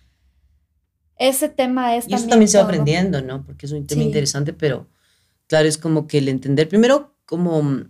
[1.19, 3.45] Ese tema es y eso también se va aprendiendo, ¿no?
[3.45, 4.89] Porque es un tema interesante, pero
[5.47, 7.89] claro, es como que el entender primero como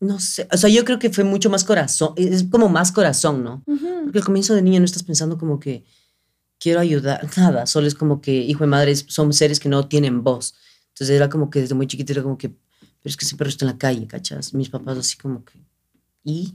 [0.00, 3.42] no sé, o sea, yo creo que fue mucho más corazón, es como más corazón,
[3.42, 3.62] ¿no?
[3.64, 5.84] Porque al comienzo de niña no estás pensando como que
[6.58, 10.22] quiero ayudar, nada, solo es como que hijo de madre son seres que no tienen
[10.22, 10.54] voz.
[10.88, 12.58] Entonces era como que desde muy chiquito era como que, pero
[13.04, 14.54] es que perro está en la calle, ¿cachas?
[14.54, 15.58] Mis papás así como que,
[16.22, 16.54] ¿y?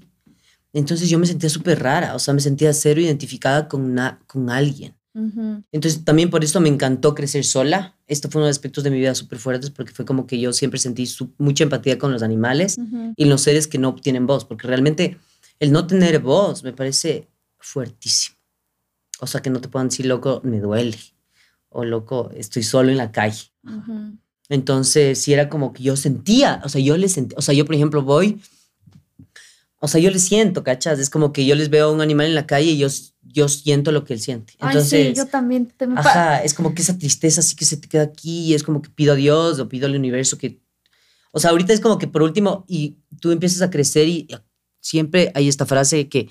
[0.72, 4.50] Entonces yo me sentía súper rara, o sea, me sentía cero identificada con, una, con
[4.50, 4.96] alguien.
[5.14, 7.98] Entonces también por eso me encantó crecer sola.
[8.08, 10.40] Esto fue uno de los aspectos de mi vida súper fuertes porque fue como que
[10.40, 12.78] yo siempre sentí mucha empatía con los animales
[13.16, 15.18] y los seres que no tienen voz, porque realmente
[15.60, 18.38] el no tener voz me parece fuertísimo.
[19.20, 20.98] O sea, que no te puedan decir, loco, me duele.
[21.70, 23.52] O loco, estoy solo en la calle.
[24.48, 27.66] Entonces, sí era como que yo sentía, o sea, yo le sentía, o sea, yo
[27.66, 28.42] por ejemplo voy,
[29.80, 31.00] o sea, yo le siento, ¿cachas?
[31.00, 32.90] Es como que yo les veo a un animal en la calle y yo
[33.32, 34.54] yo siento lo que él siente.
[34.60, 35.68] Entonces, Ay, sí, yo también.
[35.68, 38.64] Te ajá, es como que esa tristeza así que se te queda aquí y es
[38.64, 40.62] como que pido a Dios o pido al universo que...
[41.32, 44.28] O sea, ahorita es como que por último y tú empiezas a crecer y
[44.82, 46.28] siempre hay esta frase que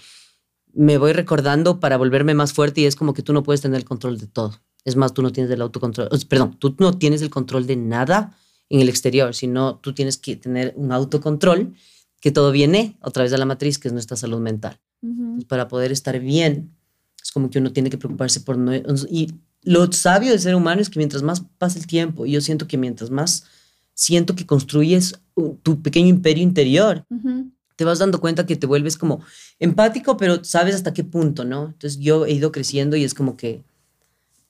[0.72, 3.78] me voy recordando para volverme más fuerte y es como que tú no puedes tener
[3.78, 4.61] el control de todo.
[4.84, 8.37] Es más, tú no tienes el autocontrol, perdón, tú no tienes el control de nada
[8.68, 11.74] en el exterior, sino tú tienes que tener un autocontrol
[12.20, 14.78] que todo viene a través de la matriz, que es nuestra salud mental.
[15.48, 16.72] Para poder estar bien
[17.22, 18.72] es como que uno tiene que preocuparse por no...
[19.11, 22.40] Y lo sabio del ser humano es que mientras más pasa el tiempo, y yo
[22.40, 23.44] siento que mientras más
[23.94, 25.18] siento que construyes
[25.62, 27.04] tu pequeño imperio interior,
[27.76, 29.20] te vas dando cuenta que te vuelves como
[29.59, 31.66] empático, pero sabes hasta qué punto, ¿no?
[31.66, 33.62] Entonces yo he ido creciendo y es como que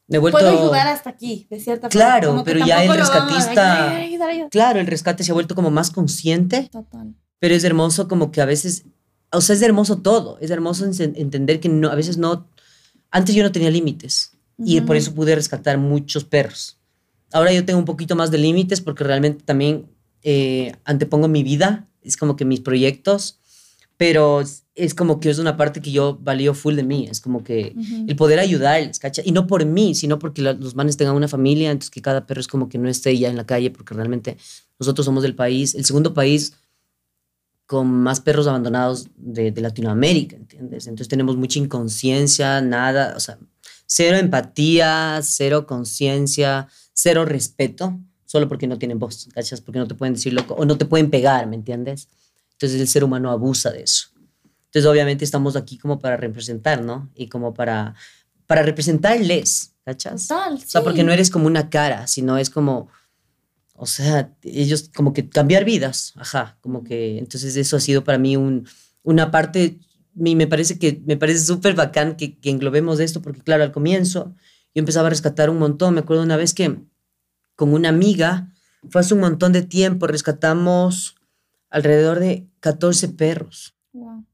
[0.06, 0.38] Me he vuelto...
[0.38, 1.90] Puedo ayudar hasta aquí, de cierta forma.
[1.90, 4.18] Claro, pero ya el rescatista- ay,
[4.50, 7.14] Claro, el rescate se ha vuelto como más consciente, Total.
[7.38, 8.84] Pero es hermoso como que a veces,
[9.32, 12.48] o sea, es hermoso todo, es hermoso en- entender que no, a veces no,
[13.10, 14.32] antes yo no tenía límites
[14.64, 16.78] y por eso pude rescatar muchos perros.
[17.32, 19.86] Ahora yo tengo un poquito más de límites porque realmente también
[20.22, 23.38] eh, antepongo mi vida, es como que mis proyectos,
[23.96, 24.42] pero
[24.74, 27.74] es, como que es una parte que yo valío full de mí, es como que
[27.76, 28.04] Ujú.
[28.08, 29.22] el poder ayudarles, ¿cacha?
[29.24, 32.26] Y no por mí, sino porque la- los manes tengan una familia, entonces que cada
[32.26, 34.36] perro es como que no esté ya en la calle, porque realmente
[34.78, 36.54] nosotros somos del país, el segundo país
[37.68, 40.86] con más perros abandonados de, de Latinoamérica, ¿entiendes?
[40.86, 43.38] Entonces tenemos mucha inconsciencia, nada, o sea,
[43.84, 49.60] cero empatía, cero conciencia, cero respeto, solo porque no tienen voz, ¿cachas?
[49.60, 52.08] Porque no te pueden decir loco, o no te pueden pegar, ¿me entiendes?
[52.52, 54.08] Entonces el ser humano abusa de eso.
[54.64, 57.10] Entonces obviamente estamos aquí como para representar, ¿no?
[57.14, 57.94] Y como para,
[58.46, 60.26] para representarles, ¿cachas?
[60.26, 61.04] Total, O sea, porque sí.
[61.04, 62.88] no eres como una cara, sino es como,
[63.80, 68.18] o sea, ellos como que cambiar vidas, ajá, como que, entonces eso ha sido para
[68.18, 68.66] mí un,
[69.04, 69.78] una parte,
[70.16, 73.70] y me parece que, me parece súper bacán que, que englobemos esto, porque claro, al
[73.72, 74.34] comienzo
[74.74, 76.80] yo empezaba a rescatar un montón, me acuerdo una vez que
[77.54, 78.52] con una amiga,
[78.90, 81.14] fue hace un montón de tiempo, rescatamos
[81.70, 84.24] alrededor de 14 perros, Wow.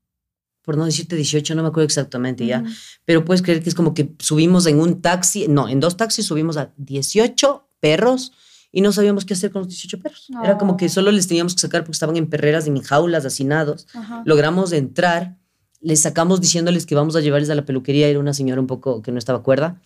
[0.63, 2.71] por no decirte 18, no me acuerdo exactamente ya, Ujú.
[3.05, 6.27] pero puedes creer que es como que subimos en un taxi, no, en dos taxis
[6.27, 8.33] subimos a 18 perros
[8.77, 10.27] y no sabíamos qué hacer con los 18 perros.
[10.43, 10.89] Era como que Oh.
[10.89, 13.87] solo les teníamos que sacar porque estaban en perreras, en jaulas, hacinados.
[13.95, 14.23] Ajá.
[14.27, 15.37] Logramos entrar,
[15.81, 19.01] les sacamos diciéndoles que vamos a llevarles a la peluquería, era una señora un poco
[19.03, 19.81] que no estaba cuerda.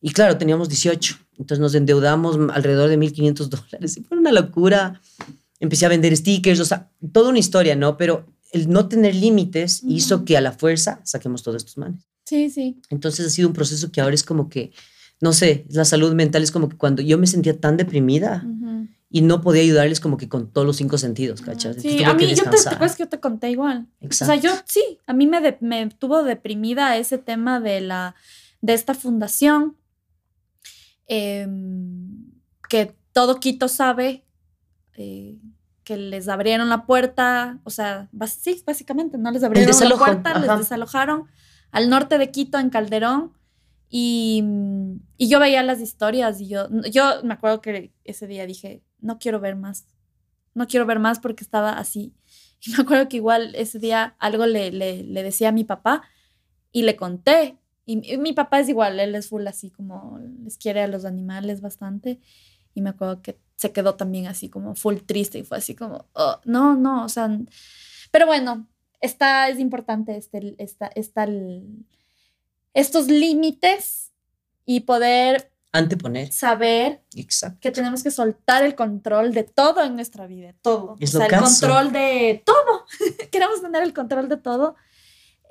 [0.00, 3.96] Y claro, teníamos 18, entonces nos endeudamos alrededor de 1.500 dólares.
[3.96, 5.00] Y fue una locura.
[5.58, 7.96] Empecé a vender stickers, o sea, toda una historia, ¿no?
[7.98, 10.24] Pero el no tener límites hizo Ujú.
[10.24, 12.00] que a la fuerza saquemos todos estos manes.
[12.24, 12.80] Sí, sí.
[12.90, 14.72] Entonces ha sido un proceso que ahora es como que,
[15.20, 18.44] no sé, la salud mental es como que cuando yo me sentía tan deprimida
[19.12, 21.76] y no podía ayudarles como que con todos los cinco sentidos, ¿cachas?
[21.76, 23.88] Sí, tuve a que mí, yo te, ¿te acuerdas que yo te conté igual?
[24.00, 24.32] Exacto.
[24.34, 28.14] O sea, yo sí, a mí me, de- me tuvo deprimida ese tema de, la,
[28.60, 29.76] de esta fundación,
[31.06, 32.30] em,
[32.68, 34.24] que todo Quito sabe
[34.94, 35.38] eh,
[35.84, 40.58] que les abrieron la puerta, o sea, sí, básicamente, no les abrieron la puerta, les
[40.58, 41.24] desalojaron
[41.72, 43.32] al norte de Quito, en Calderón,
[43.90, 44.44] y,
[45.18, 49.18] y yo veía las historias y yo, yo me acuerdo que ese día dije, no
[49.18, 49.86] quiero ver más,
[50.54, 52.14] no quiero ver más porque estaba así.
[52.62, 56.02] Y me acuerdo que igual ese día algo le, le, le decía a mi papá
[56.72, 57.58] y le conté.
[57.86, 61.04] Y, mi- mi papá es igual, él es full así como les quiere a los
[61.06, 62.20] animales bastante.
[62.74, 66.06] Y me acuerdo que se quedó también así como full triste y fue así como,
[66.14, 67.30] "Oh, no, no, o sea,
[68.10, 68.68] pero bueno,
[69.00, 71.26] está, es importante este, esta, esta,
[72.74, 74.12] estos límites
[74.64, 76.32] y poder Anteponer.
[76.32, 77.58] saber Exacto.
[77.60, 80.96] que tenemos que soltar el control de todo en nuestra vida, todo.
[81.00, 81.66] Es o sea, lo el caso.
[81.66, 82.86] control de todo.
[83.30, 84.76] Queremos tener el control de todo.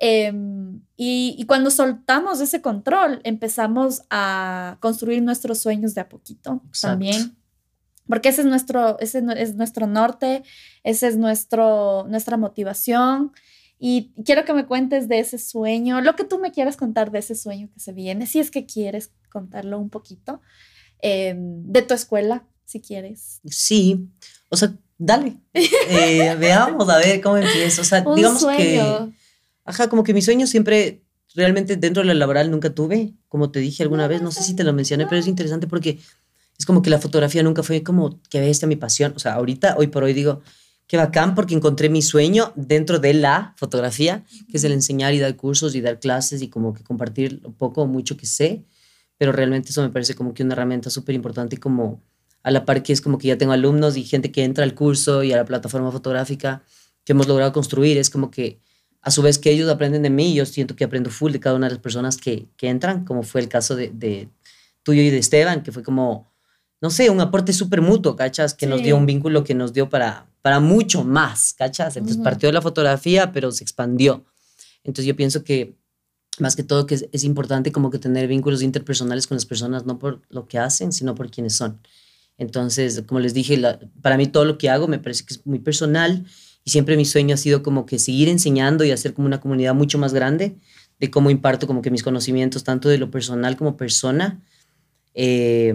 [0.01, 6.61] Em, y, y cuando soltamos ese control, empezamos a construir nuestros sueños de a poquito
[6.67, 6.93] Exacto.
[6.93, 7.35] también.
[8.07, 10.43] Porque ese es nuestro, ese es nuestro norte,
[10.83, 13.33] ese es nuestro, nuestra motivación.
[13.79, 17.19] Y quiero que me cuentes de ese sueño, lo que tú me quieras contar de
[17.19, 20.41] ese sueño que se viene, si es que quieres contarlo un poquito,
[21.01, 23.39] em, de tu escuela, si quieres.
[23.45, 24.09] Sí.
[24.49, 25.37] O sea, dale.
[25.89, 27.81] Eh, veamos a ver cómo empieza.
[27.81, 28.57] O sea, Un digamos sueño.
[29.09, 29.13] que.
[29.65, 31.03] Ajá, como que mi sueño siempre,
[31.35, 34.43] realmente dentro de la laboral nunca tuve, como te dije alguna No, vez, no sé
[34.43, 35.99] si te lo mencioné, pero es interesante porque
[36.57, 39.13] es como que la fotografía nunca fue como que bestia mi pasión.
[39.15, 40.41] O sea, ahorita, hoy por hoy digo,
[40.89, 45.19] qué bacán porque encontré mi sueño dentro de la fotografía, que es el enseñar y
[45.19, 48.65] dar cursos y dar clases y como que compartir lo poco o mucho que sé,
[49.19, 52.01] pero realmente eso me parece como que una herramienta súper importante y como
[52.41, 54.73] a la par que es como que ya tengo alumnos y gente que entra al
[54.73, 56.63] curso y a la plataforma fotográfica
[57.05, 58.59] que hemos logrado construir, es como que
[59.01, 61.55] a su vez que ellos aprenden de mí, yo siento que aprendo full de cada
[61.55, 64.27] una de las personas que, que entran, como fue el caso de, de
[64.83, 66.33] tuyo y de Esteban, que fue como,
[66.81, 68.53] no sé, un aporte súper mutuo, ¿cachas?
[68.55, 68.85] Que nos Sí.
[68.85, 71.95] dio un vínculo que nos dio para, para mucho más, ¿cachas?
[71.97, 72.23] Entonces Ujú.
[72.23, 74.25] partió de la fotografía, pero se expandió.
[74.83, 75.75] Entonces yo pienso que
[76.39, 79.85] más que todo que es, es importante como que tener vínculos interpersonales con las personas,
[79.85, 81.79] no por lo que hacen, sino por quienes son.
[82.37, 85.45] Entonces, como les dije, la- para mí todo lo que hago me parece que es
[85.45, 86.25] muy personal
[86.63, 89.73] y siempre mi sueño ha sido como que seguir enseñando y hacer como una comunidad
[89.73, 90.55] mucho más grande
[90.99, 94.41] de cómo imparto como que mis conocimientos, tanto de lo personal como persona,
[95.13, 95.73] eh,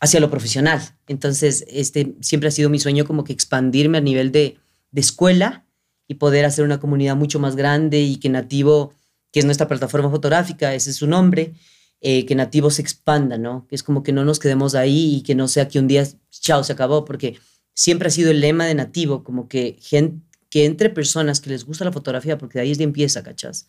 [0.00, 0.80] hacia lo profesional.
[1.06, 4.58] Entonces, este siempre ha sido mi sueño como que expandirme a nivel de,
[4.94, 5.66] escuela
[6.08, 8.94] y poder hacer una comunidad mucho más grande y que Nativo,
[9.30, 11.52] que es nuestra plataforma fotográfica, ese es su nombre,
[12.00, 13.66] eh, que Nativo se expanda, ¿no?
[13.68, 16.08] Que es como que no nos quedemos ahí y que no sea que un día,
[16.30, 17.38] chao, se acabó, porque
[17.74, 21.66] siempre ha sido el lema de Nativo, como que, gente, que entre personas que les
[21.66, 23.66] gusta la fotografía, porque de ahí es de empieza, ¿cachas?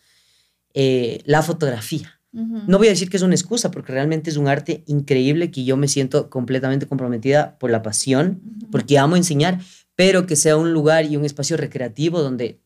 [0.72, 2.17] Eh, la fotografía.
[2.32, 5.64] No voy a decir que es una excusa, porque realmente es un arte increíble que
[5.64, 9.60] yo me siento completamente comprometida por la pasión, porque amo enseñar,
[9.94, 12.60] pero que sea un lugar y un espacio recreativo donde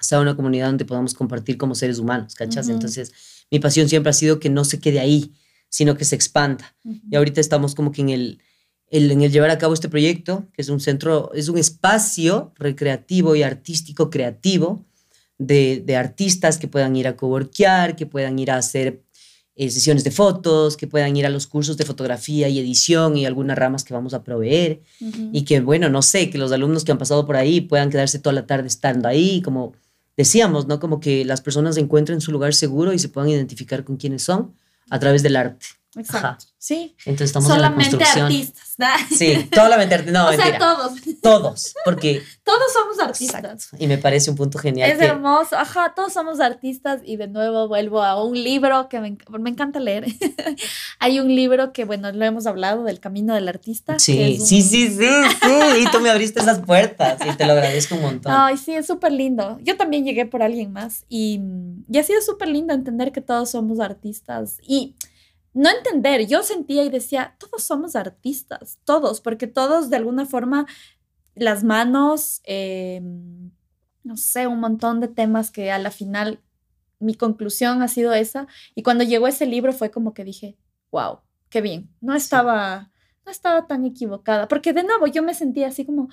[0.00, 2.68] sea una comunidad donde podamos compartir como seres humanos, ¿cachas?
[2.68, 3.12] Entonces,
[3.50, 5.32] mi pasión siempre ha sido que no se quede ahí,
[5.68, 6.76] sino que se expanda.
[7.10, 8.40] Y ahorita estamos como que en el,
[8.90, 13.36] en el llevar a cabo este proyecto, que es un centro, es un espacio recreativo
[13.36, 14.86] y artístico creativo
[15.38, 19.02] de, de artistas que puedan ir a coworkear, que puedan ir a hacer
[19.56, 23.24] eh, sesiones de fotos, que puedan ir a los cursos de fotografía y edición y
[23.24, 24.80] algunas ramas que vamos a proveer.
[25.32, 28.18] Y que, bueno, no sé, que los alumnos que han pasado por ahí puedan quedarse
[28.18, 29.74] toda la tarde estando ahí, como
[30.16, 30.80] decíamos, ¿no?
[30.80, 34.54] Como que las personas encuentren su lugar seguro y se puedan identificar con quiénes son
[34.90, 35.66] a través del arte.
[35.96, 36.46] Exacto.
[36.58, 36.96] Sí.
[37.04, 38.26] Entonces estamos Solamente en la construcción.
[38.26, 38.74] artistas.
[38.78, 38.86] ¿no?
[39.16, 40.22] Sí, solamente artistas.
[40.24, 40.92] No, o sea, todos.
[41.22, 42.22] Todos, porque...
[42.42, 43.68] todos somos artistas.
[43.78, 44.90] Y me parece un punto genial.
[44.90, 45.56] Es hermoso.
[45.56, 49.78] Ajá, todos somos artistas y de nuevo vuelvo a un libro que me, me encanta
[49.78, 50.06] leer.
[50.98, 53.98] Hay un libro que, bueno, lo hemos hablado, del Camino del Artista.
[53.98, 55.06] Sí, sí, sí, sí, sí.
[55.80, 58.32] Y tú me abriste esas puertas y te lo agradezco un montón.
[58.34, 59.58] Ay, sí, es súper lindo.
[59.62, 61.40] Yo también llegué por alguien más y,
[61.90, 64.58] y ha sido súper lindo entender que todos somos artistas.
[64.66, 64.94] Y
[65.54, 70.66] no entender, yo sentía y decía, todos somos artistas, todos, porque todos de alguna forma,
[71.36, 73.50] las manos, em,
[74.02, 76.40] no sé, un montón de temas que a la final
[76.98, 78.46] mi conclusión ha sido esa.
[78.74, 80.56] Y cuando llegó ese libro fue como que dije,
[80.90, 82.90] wow, qué bien, no estaba,
[83.24, 86.08] no estaba tan equivocada, porque de nuevo yo me sentía así como,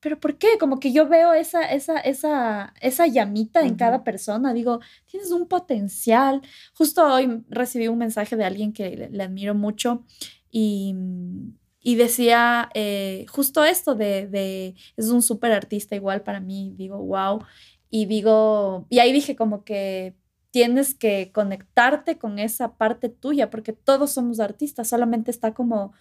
[0.00, 0.58] pero ¿por qué?
[0.58, 4.54] Como que yo veo esa, esa, esa, esa llamita en cada persona.
[4.54, 6.40] Digo, tienes un potencial.
[6.74, 10.04] Justo hoy recibí un mensaje de alguien que le, admiro mucho
[10.50, 10.94] y,
[11.82, 16.72] y decía eh, justo esto de, de es un súper artista igual para mí.
[16.76, 17.44] Digo, wow.
[17.90, 20.16] Y digo, y ahí dije como que
[20.50, 25.92] tienes que conectarte con esa parte tuya, porque todos somos artistas, solamente está como,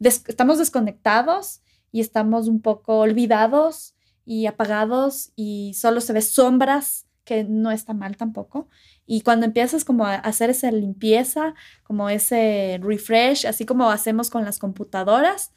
[0.00, 1.60] estamos desconectados
[1.92, 7.92] y estamos un poco olvidados y apagados y solo se ve sombras, que no está
[7.92, 8.68] mal tampoco.
[9.06, 14.44] Y cuando empiezas como a hacer esa limpieza, como ese refresh, así como hacemos con
[14.44, 15.50] las computadoras,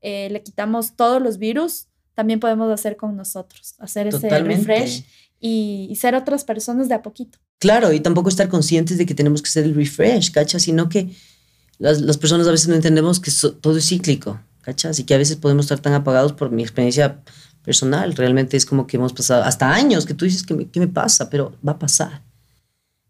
[0.00, 5.04] eh, le quitamos todos los virus, también podemos hacer con nosotros, hacer ese refresh
[5.38, 7.38] y, ser otras personas de a poquito.
[7.58, 10.58] Claro, y tampoco estar conscientes de que tenemos que hacer el refresh, ¿cacha?
[10.58, 11.10] Sino que
[11.78, 14.40] las, las personas a veces no entendemos que todo es cíclico.
[14.62, 14.98] ¿Cachas?
[14.98, 17.22] Y que a veces podemos estar tan apagados por mi experiencia
[17.62, 18.14] personal.
[18.14, 20.88] Realmente es como que hemos pasado hasta años que tú dices, ¿qué me, qué me
[20.88, 21.30] pasa?
[21.30, 22.22] Pero va a pasar.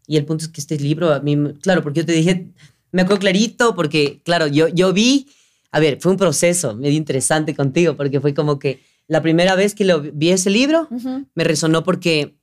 [0.07, 2.47] Y el punto es que este libro, a mí, claro, porque yo te dije,
[2.91, 5.27] me acuerdo clarito, porque, claro, yo, yo vi,
[5.71, 9.73] a ver, fue un proceso medio interesante contigo, porque fue como que la primera vez
[9.75, 10.87] que lo, vi ese libro,
[11.33, 12.35] me resonó porque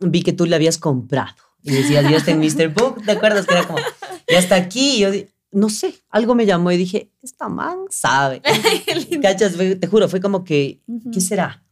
[0.00, 1.34] vi que tú le habías comprado.
[1.62, 2.68] Y decías, yo está en Mr.
[2.74, 3.46] Book, ¿te acuerdas?
[3.46, 3.78] Que era como,
[4.28, 4.96] ya está aquí.
[4.96, 5.10] Y yo
[5.54, 8.42] no sé, algo me llamó y dije, esta man sabe.
[9.22, 9.54] ¿Cachas?
[9.56, 10.80] Te juro, fue como que,
[11.12, 11.62] ¿qué será?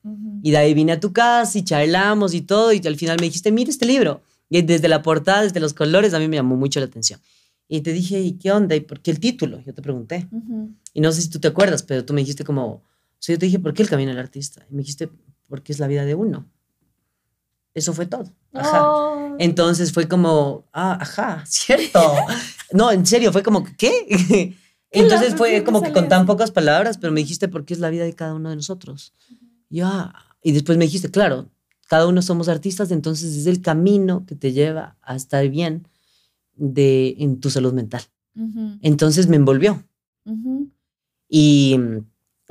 [0.42, 3.26] Y de ahí vine a tu casa y charlamos y todo, y al final me
[3.26, 4.22] dijiste, mira este libro.
[4.48, 7.20] Y desde la portada, desde los colores, a mí me llamó mucho la atención.
[7.68, 8.76] Y te dije, ¿y qué onda?
[8.76, 9.60] ¿Y por qué el título?
[9.64, 10.28] Yo te pregunté.
[10.92, 12.82] Y no sé si tú te acuerdas, pero tú me dijiste como, o
[13.18, 14.64] sea, yo te dije, ¿por qué el camino del artista?
[14.70, 15.08] Y me dijiste,
[15.48, 16.46] porque es la vida de uno.
[17.74, 18.30] Eso fue todo.
[18.52, 18.86] Ajá.
[18.86, 19.36] Oh.
[19.38, 22.00] Entonces fue como, ah, ajá, cierto.
[22.72, 24.56] no, en serio, fue como, ¿qué?
[24.90, 27.88] Entonces fue como que con tan pocas palabras, pero me dijiste, ¿por qué es la
[27.88, 29.14] vida de cada uno de nosotros?
[29.70, 30.12] Ya.
[30.42, 31.48] Y después me dijiste, claro,
[31.88, 35.88] cada uno somos artistas, entonces es el camino que te lleva a estar bien
[36.54, 38.02] de, en tu salud mental.
[38.82, 39.82] Entonces me envolvió.
[41.28, 41.78] Y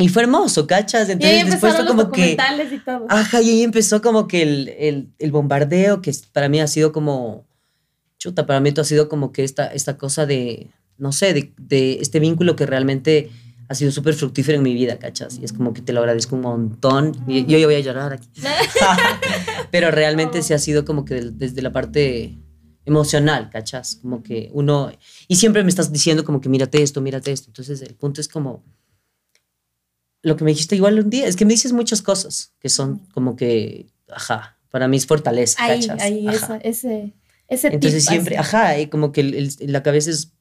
[0.02, 1.10] y fue hermoso, ¿cachas?
[1.10, 2.32] Entonces después fue como que...
[2.32, 3.06] Y todo.
[3.10, 6.92] Ajá, y ahí empezó como que el, el, el, bombardeo, que para mí ha sido
[6.92, 7.48] como...
[8.18, 11.54] Chuta, para mí todo ha sido como que esta, esta cosa de, no sé, de,
[11.58, 13.32] de este vínculo que realmente
[13.68, 15.40] ha sido súper fructífero en mi vida, ¿cachas?
[15.40, 17.16] Y es como que te lo agradezco un montón.
[17.28, 18.28] Y yo, yo voy a llorar aquí.
[19.72, 22.38] Pero realmente sí ha sido como que desde la parte
[22.86, 24.00] emocional, ¿cachas?
[24.02, 24.92] Como que uno...
[25.28, 27.50] Y siempre me estás diciendo como que mírate esto, mírate esto.
[27.50, 28.64] Entonces el punto es como
[30.22, 33.00] lo que me dijiste igual un día, es que me dices muchas cosas que son
[33.14, 36.28] como que, ajá, para mí es fortaleza, ahí, Ahí,
[36.62, 37.14] ese,
[37.48, 40.34] ese Entonces siempre, ajá, y como que la cabeza es,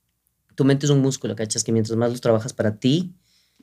[0.55, 1.65] tu mente es un músculo, ¿cachas?
[1.65, 3.15] Que mientras más lo trabajas para ti,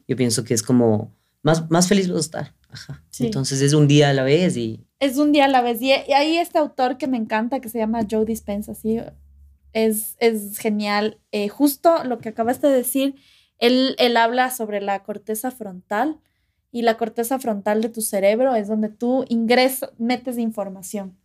[0.07, 1.13] yo pienso que es como,
[1.43, 3.03] más, más feliz vas a estar, ajá.
[3.19, 4.83] Entonces es un día a la vez y...
[4.99, 5.79] Es un día a la vez.
[5.81, 8.99] Y, ahí este autor que me encanta, que se llama Joe Dispenza, ¿sí?
[9.73, 11.19] es, es genial.
[11.31, 13.15] Eh, justo lo que acabaste de decir,
[13.59, 16.19] él, él habla sobre la corteza frontal
[16.71, 21.17] y la corteza frontal de tu cerebro es donde tú ingresas, metes información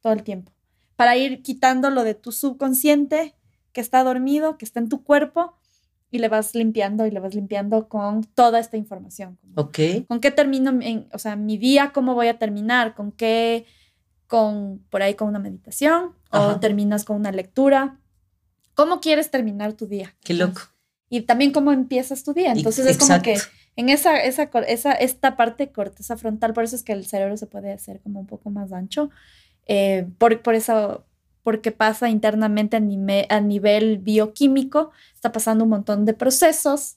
[0.00, 0.52] todo el tiempo
[0.96, 3.34] para ir quitando lo de tu subconsciente
[3.72, 5.54] que está dormido, que está en tu cuerpo
[6.10, 9.38] y le vas limpiando y le vas limpiando con toda esta información.
[9.54, 9.78] Ok.
[10.08, 12.94] ¿Con qué termino, en, o sea, mi día, cómo voy a terminar?
[12.94, 13.66] ¿Con qué,
[14.26, 16.12] con, por ahí con una meditación?
[16.30, 18.00] ¿O terminas con una lectura?
[18.74, 20.14] ¿Cómo quieres terminar tu día?
[20.22, 20.62] Qué loco.
[21.08, 22.52] Y también cómo empiezas tu día.
[22.52, 23.36] Entonces es como que
[23.76, 27.46] en esa, esa, esa, esta parte corteza frontal, por eso es que el cerebro se
[27.46, 29.10] puede hacer como un poco más ancho.
[29.66, 31.04] Eh, por, por eso,
[31.42, 32.80] porque pasa internamente a,
[33.36, 36.96] a nivel bioquímico, está pasando un montón de procesos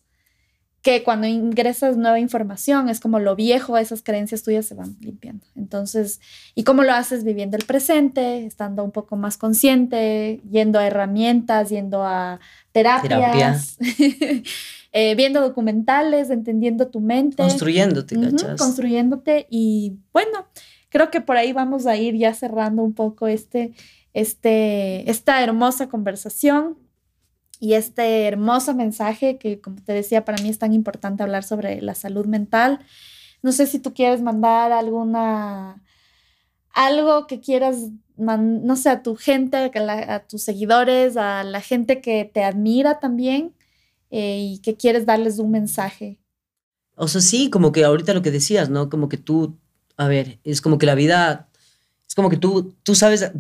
[0.82, 5.45] que cuando ingresas nueva información es como lo viejo, esas creencias tuyas se van limpiando.
[5.55, 6.21] Entonces,
[6.55, 11.69] ¿y cómo lo haces viviendo el presente, estando un poco más consciente, yendo a herramientas,
[11.69, 12.39] yendo a
[12.71, 13.77] terapias,
[14.93, 17.43] eh, viendo documentales, entendiendo tu mente?
[17.43, 18.57] Construyéndote, ¿cachas?
[18.57, 20.47] construyéndote y bueno,
[20.88, 23.73] creo que por ahí vamos a ir ya cerrando un poco este,
[24.13, 26.77] este, esta hermosa conversación
[27.60, 31.82] y este hermoso mensaje que, como te decía, para mí es tan importante hablar sobre
[31.82, 32.80] la salud mental.
[33.41, 35.84] No sé si tú quieres mandar alguna,
[36.72, 42.26] algo que quieras, no sé, a tu gente, a, tus seguidores, a la gente que
[42.26, 43.53] te admira también
[44.10, 46.20] eh, y que quieres darles un mensaje.
[46.95, 48.89] O sea, sí, como que ahorita lo que decías, ¿no?
[48.89, 49.57] Como que tú
[49.99, 51.49] a ver, es como que la vida,
[52.07, 53.34] es como que tú, tú sabes,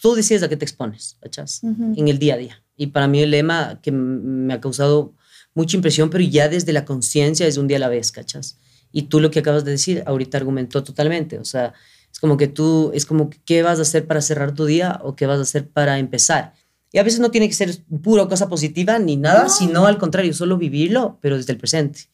[0.00, 1.62] tú decides a qué te expones, ¿cachas?
[1.62, 2.62] En el día a día.
[2.76, 5.14] Y para mí el lema que me ha causado
[5.54, 8.58] mucha impresión, pero ya desde la conciencia es un día a la vez, ¿cachas?
[8.92, 11.72] Y tú lo que acabas de decir ahorita argumentó totalmente, o sea,
[12.12, 15.00] es como que tú, es como que qué vas a hacer para cerrar tu día
[15.02, 16.54] o qué vas a hacer para empezar.
[16.92, 20.32] Y a veces no tiene que ser puro cosa positiva ni nada, sino al contrario,
[20.32, 22.08] solo vivirlo, pero desde el presente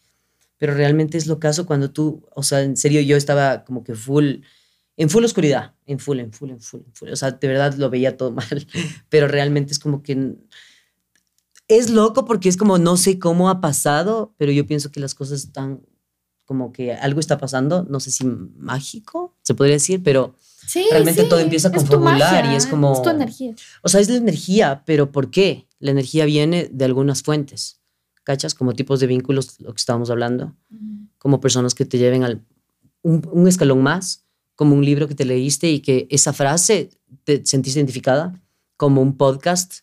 [0.63, 3.97] pero realmente es lo caso cuando tú, o sea, en serio yo estaba como que
[3.97, 4.43] full,
[4.97, 7.09] en full oscuridad, en full, en full, en full, en full.
[7.11, 8.67] O sea, de verdad lo veía todo mal,
[9.09, 10.37] pero realmente es como que
[11.69, 15.15] es loco porque es como no sé cómo ha pasado, pero yo pienso que las
[15.15, 15.81] cosas están
[16.45, 20.35] como que algo está pasando, no sé si mágico, se podría decir, pero
[20.67, 22.93] sí, realmente todo empieza a conformular y es como...
[22.93, 23.55] Es tu energía.
[23.83, 25.67] O sea, es la energía, pero ¿por qué?
[25.79, 27.83] La energía viene de algunas fuentes.
[28.25, 28.55] ¿cachas?
[28.55, 30.55] Como tipos de vínculos, lo que estábamos hablando,
[31.19, 32.45] como personas que te lleven al
[33.03, 34.25] un, escalón más,
[34.55, 36.91] como un libro que te leíste y que esa frase
[37.25, 38.41] te sentiste identificada,
[38.77, 39.81] como un podcast,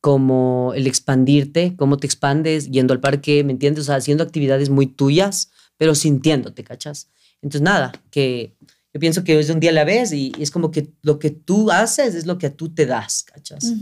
[0.00, 3.84] como el expandirte, cómo te expandes yendo al parque, ¿me entiendes?
[3.84, 7.08] O sea, haciendo actividades muy tuyas, pero sintiéndote, ¿cachas?
[7.40, 8.54] Entonces, nada, que
[8.94, 11.30] yo pienso que es un día a la vez y, es como que lo que
[11.30, 13.72] tú haces es lo que tú te das, ¿cachas?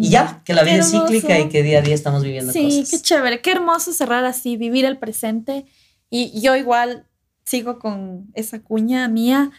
[0.00, 2.64] Y ya, que la vida es cíclica y que día a día estamos viviendo sí,
[2.64, 2.88] cosas.
[2.88, 5.66] Sí, qué chévere, qué hermoso cerrar así, vivir el presente.
[6.08, 7.04] Y yo igual
[7.48, 9.50] sigo con esa cuña mía,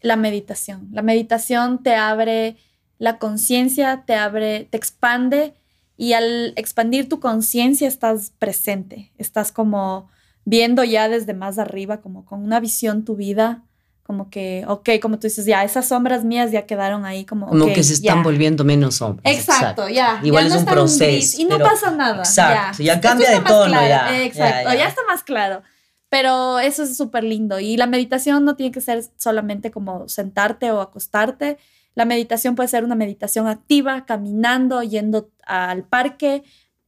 [0.00, 0.88] la meditación.
[0.92, 2.56] La meditación te abre
[2.98, 5.54] la conciencia, te abre, te expande
[5.96, 10.08] y al expandir tu conciencia estás presente, estás como
[10.44, 13.64] viendo ya desde más arriba, como con una visión tu vida
[14.08, 17.46] como que, ok, como tú dices, ya esas sombras mías ya quedaron ahí como...
[17.46, 19.30] Como que se están volviendo menos sombras.
[19.30, 20.18] Exacto, ya.
[20.22, 21.42] Igual es un proceso.
[21.42, 22.20] y no pasa nada.
[22.20, 24.22] Exacto, ya, cambia de tono, ya.
[24.22, 25.62] Exacto, ya, está más claro.
[26.08, 27.60] Pero eso es súper lindo.
[27.60, 31.58] Y la meditación no tiene que ser solamente como sentarte o acostarte.
[31.94, 36.44] La meditación puede ser una meditación activa, caminando, yendo al parque,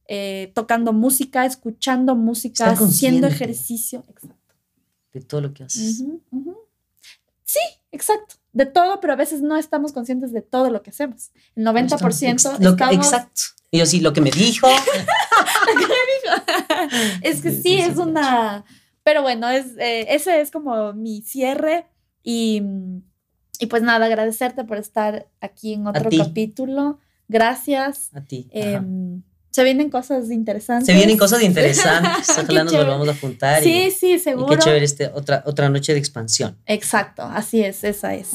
[0.07, 4.03] eh, tocando música, escuchando música, haciendo ejercicio.
[4.09, 4.55] Exacto.
[5.13, 6.03] De todo lo que haces.
[7.43, 7.59] Sí,
[7.91, 8.35] exacto.
[8.53, 11.31] De todo, pero a veces no estamos conscientes de todo lo que hacemos.
[11.55, 13.05] El 90% lo estamos...
[13.05, 13.41] Exacto.
[13.69, 14.67] Y yo sí, lo que me dijo.
[15.67, 17.19] lo que me dijo.
[17.21, 18.65] es que sí, es una...
[19.03, 21.87] Pero bueno, es, eh, ese es como mi cierre
[22.23, 22.61] y,
[23.59, 26.99] y, pues nada, agradecerte por estar aquí en otro capítulo.
[27.27, 28.09] Gracias.
[28.13, 28.47] A ti.
[28.51, 30.85] Em, se vienen cosas interesantes.
[30.85, 32.29] Se vienen cosas interesantes.
[32.29, 33.63] Ojalá nos volvamos a juntar.
[33.63, 34.53] Sí, sí, seguro.
[34.53, 36.57] Y qué chévere este, otra, otra noche de expansión.
[36.65, 38.31] Exacto, así es, esa es.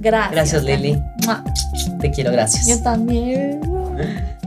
[0.00, 0.32] Gracias.
[0.32, 0.96] Gracias, Lili.
[2.00, 2.68] Te quiero, gracias.
[2.68, 3.60] Yo también.